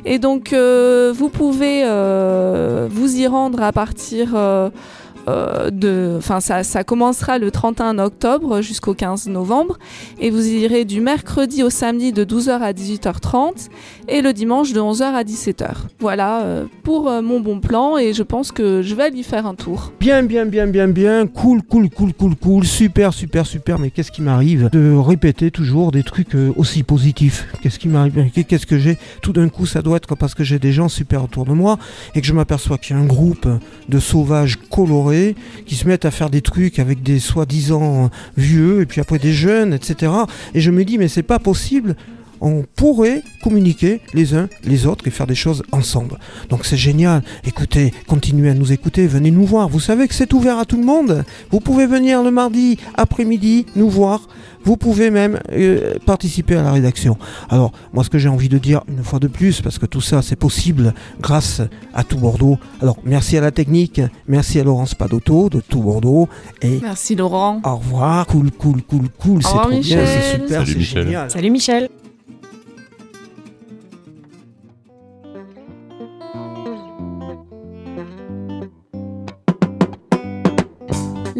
Et 0.05 0.19
donc 0.19 0.53
euh, 0.53 1.13
vous 1.17 1.31
pouvez 1.31 1.83
euh, 1.85 2.87
vous 2.91 3.17
y 3.17 3.27
rendre 3.27 3.63
à 3.63 3.73
partir 3.73 4.37
euh, 5.29 5.71
de... 5.71 6.15
Enfin 6.19 6.41
ça, 6.41 6.65
ça 6.65 6.85
commencera 6.85 7.39
le 7.39 7.51
31 7.51 7.99
octobre 7.99 8.61
jusqu'au 8.61 8.95
15 8.95 9.29
novembre 9.29 9.79
et 10.21 10.31
vous 10.31 10.47
irez 10.47 10.85
du 10.85 11.01
mercredi 11.01 11.63
au 11.63 11.71
samedi 11.71 12.13
de 12.13 12.25
12h 12.25 12.61
à 12.61 12.73
18h30 12.73 13.69
et 14.09 14.21
le 14.21 14.33
dimanche 14.33 14.73
de 14.73 14.81
11h 14.81 15.03
à 15.03 15.23
17h. 15.23 15.69
Voilà 16.01 16.43
euh, 16.43 16.65
pour 16.83 17.09
euh, 17.09 17.23
mon 17.23 17.41
bon 17.41 17.61
plan 17.61 17.99
et 17.99 18.13
je 18.13 18.23
pense 18.23 18.51
que 18.51 18.83
je 18.83 18.95
vais 18.95 19.05
aller 19.05 19.19
y 19.19 19.23
faire 19.23 19.47
un 19.47 19.55
tour. 19.55 19.93
bien 20.01 20.23
bien 20.23 20.45
bien 20.45 20.67
bien 20.67 20.89
bien, 20.89 21.27
cool 21.27 21.63
cool 21.63 21.89
cool 21.89 22.13
cool 22.15 22.35
cool, 22.35 22.65
super 22.65 23.13
super 23.13 23.47
super. 23.47 23.79
Mais 23.79 23.91
qu'est-ce 23.91 24.11
qui 24.11 24.23
m'arrive 24.23 24.71
de 24.73 24.95
répéter 24.97 25.51
toujours 25.51 25.93
des 25.93 26.03
trucs 26.03 26.37
aussi 26.57 26.83
positifs? 26.83 27.47
Qu'est-ce 27.63 27.79
qui 27.79 27.89
m'arrive? 27.89 28.31
Qu'est-ce 28.49 28.67
que 28.67 28.79
j'ai? 28.79 28.99
Tout 29.21 29.33
d'un 29.33 29.49
coup, 29.49 29.67
ça 29.67 29.83
doit 29.83 29.99
être 29.99 30.17
parce 30.17 30.35
que 30.35 30.43
j'ai 30.45 30.59
des 30.59 30.73
gens 30.73 30.89
super 30.89 31.25
autour 31.25 31.45
de 31.45 31.53
moi 31.53 31.79
et 32.15 32.21
que 32.21 32.27
je 32.27 32.33
m'aperçois 32.33 32.79
qu'il 32.79 32.97
y 32.97 32.99
a 32.99 33.03
un 33.03 33.07
groupe 33.07 33.49
de 33.89 33.99
sauvages 33.99 34.59
colorés 34.71 35.12
qui 35.67 35.77
se 35.77 35.87
mettent 35.87 36.05
à 36.05 36.11
faire 36.11 36.31
des 36.31 36.43
trucs 36.43 36.79
avec 36.79 37.03
des 37.03 37.19
soi-disant 37.19 38.11
vieux 38.37 38.81
et 38.83 38.87
puis 38.87 39.01
après 39.01 39.19
des 39.19 39.33
jeunes, 39.33 39.73
etc. 39.73 40.13
Et 40.55 40.61
je 40.61 40.71
me 40.71 40.85
dis 40.85 40.99
mais 40.99 41.09
c'est 41.09 41.23
pas 41.23 41.39
possible. 41.39 41.97
On 42.45 42.65
pourrait 42.77 43.23
communiquer 43.43 44.01
les 44.15 44.35
uns 44.35 44.49
les 44.65 44.87
autres 44.87 45.07
et 45.07 45.11
faire 45.11 45.27
des 45.29 45.35
choses 45.37 45.63
ensemble. 45.73 46.19
Donc 46.49 46.67
c'est 46.67 46.77
génial. 46.77 47.23
Écoutez, 47.45 47.93
continuez 48.09 48.51
à 48.51 48.55
nous 48.55 48.73
écouter, 48.73 49.07
venez 49.07 49.31
nous 49.31 49.47
voir. 49.47 49.69
Vous 49.69 49.79
savez 49.81 50.09
que 50.09 50.15
c'est 50.15 50.33
ouvert 50.33 50.59
à 50.59 50.65
tout 50.65 50.77
le 50.77 50.85
monde. 50.85 51.25
Vous 51.53 51.61
pouvez 51.61 51.87
venir 51.87 52.23
le 52.23 52.31
mardi 52.33 52.79
après-midi 52.95 53.67
nous 53.77 53.89
voir. 53.89 54.29
Vous 54.65 54.77
pouvez 54.77 55.11
même 55.11 55.41
euh, 55.53 55.95
participer 56.07 56.55
à 56.57 56.63
la 56.63 56.71
rédaction. 56.73 57.17
Alors, 57.51 57.73
moi, 57.93 58.05
ce 58.05 58.11
que 58.11 58.19
j'ai 58.19 58.29
envie 58.29 58.49
de 58.49 58.59
dire 58.59 58.83
une 58.89 59.03
fois 59.03 59.19
de 59.19 59.27
plus, 59.27 59.61
parce 59.61 59.79
que 59.81 59.87
tout 59.87 60.01
ça, 60.01 60.23
c'est 60.23 60.37
possible 60.37 60.95
grâce 61.21 61.61
à 61.95 62.05
tout 62.05 62.17
Bordeaux. 62.19 62.59
Alors, 62.81 62.97
merci 63.05 63.37
à 63.37 63.41
la 63.41 63.51
technique, 63.51 64.01
merci 64.29 64.61
à 64.61 64.65
Laurence 64.65 64.95
Padotto 64.95 65.49
de 65.49 65.61
tout 65.61 65.81
Bordeaux. 65.81 66.29
Et 66.61 66.79
Merci 66.81 67.17
Laurent. 67.17 67.61
au 67.65 67.77
revoir. 67.77 68.25
Cool, 68.27 68.53
cool, 68.53 68.83
cool, 68.83 69.09
cool. 69.19 69.43
C'est 69.43 69.49
revoir, 69.49 69.69
trop 69.69 69.81
bien, 69.81 69.83
c'est 69.83 69.97
Michel. 69.97 70.41
super, 70.43 70.59
Salut, 70.61 70.73
c'est 70.73 70.79
Michel. 70.79 71.05
génial. 71.07 71.31
Salut 71.31 71.51
Michel. 71.51 71.89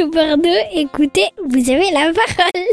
Tout 0.00 0.10
Bordeaux, 0.10 0.48
écoutez, 0.72 1.28
vous 1.46 1.70
avez 1.70 1.90
la 1.90 2.10
parole. 2.14 2.68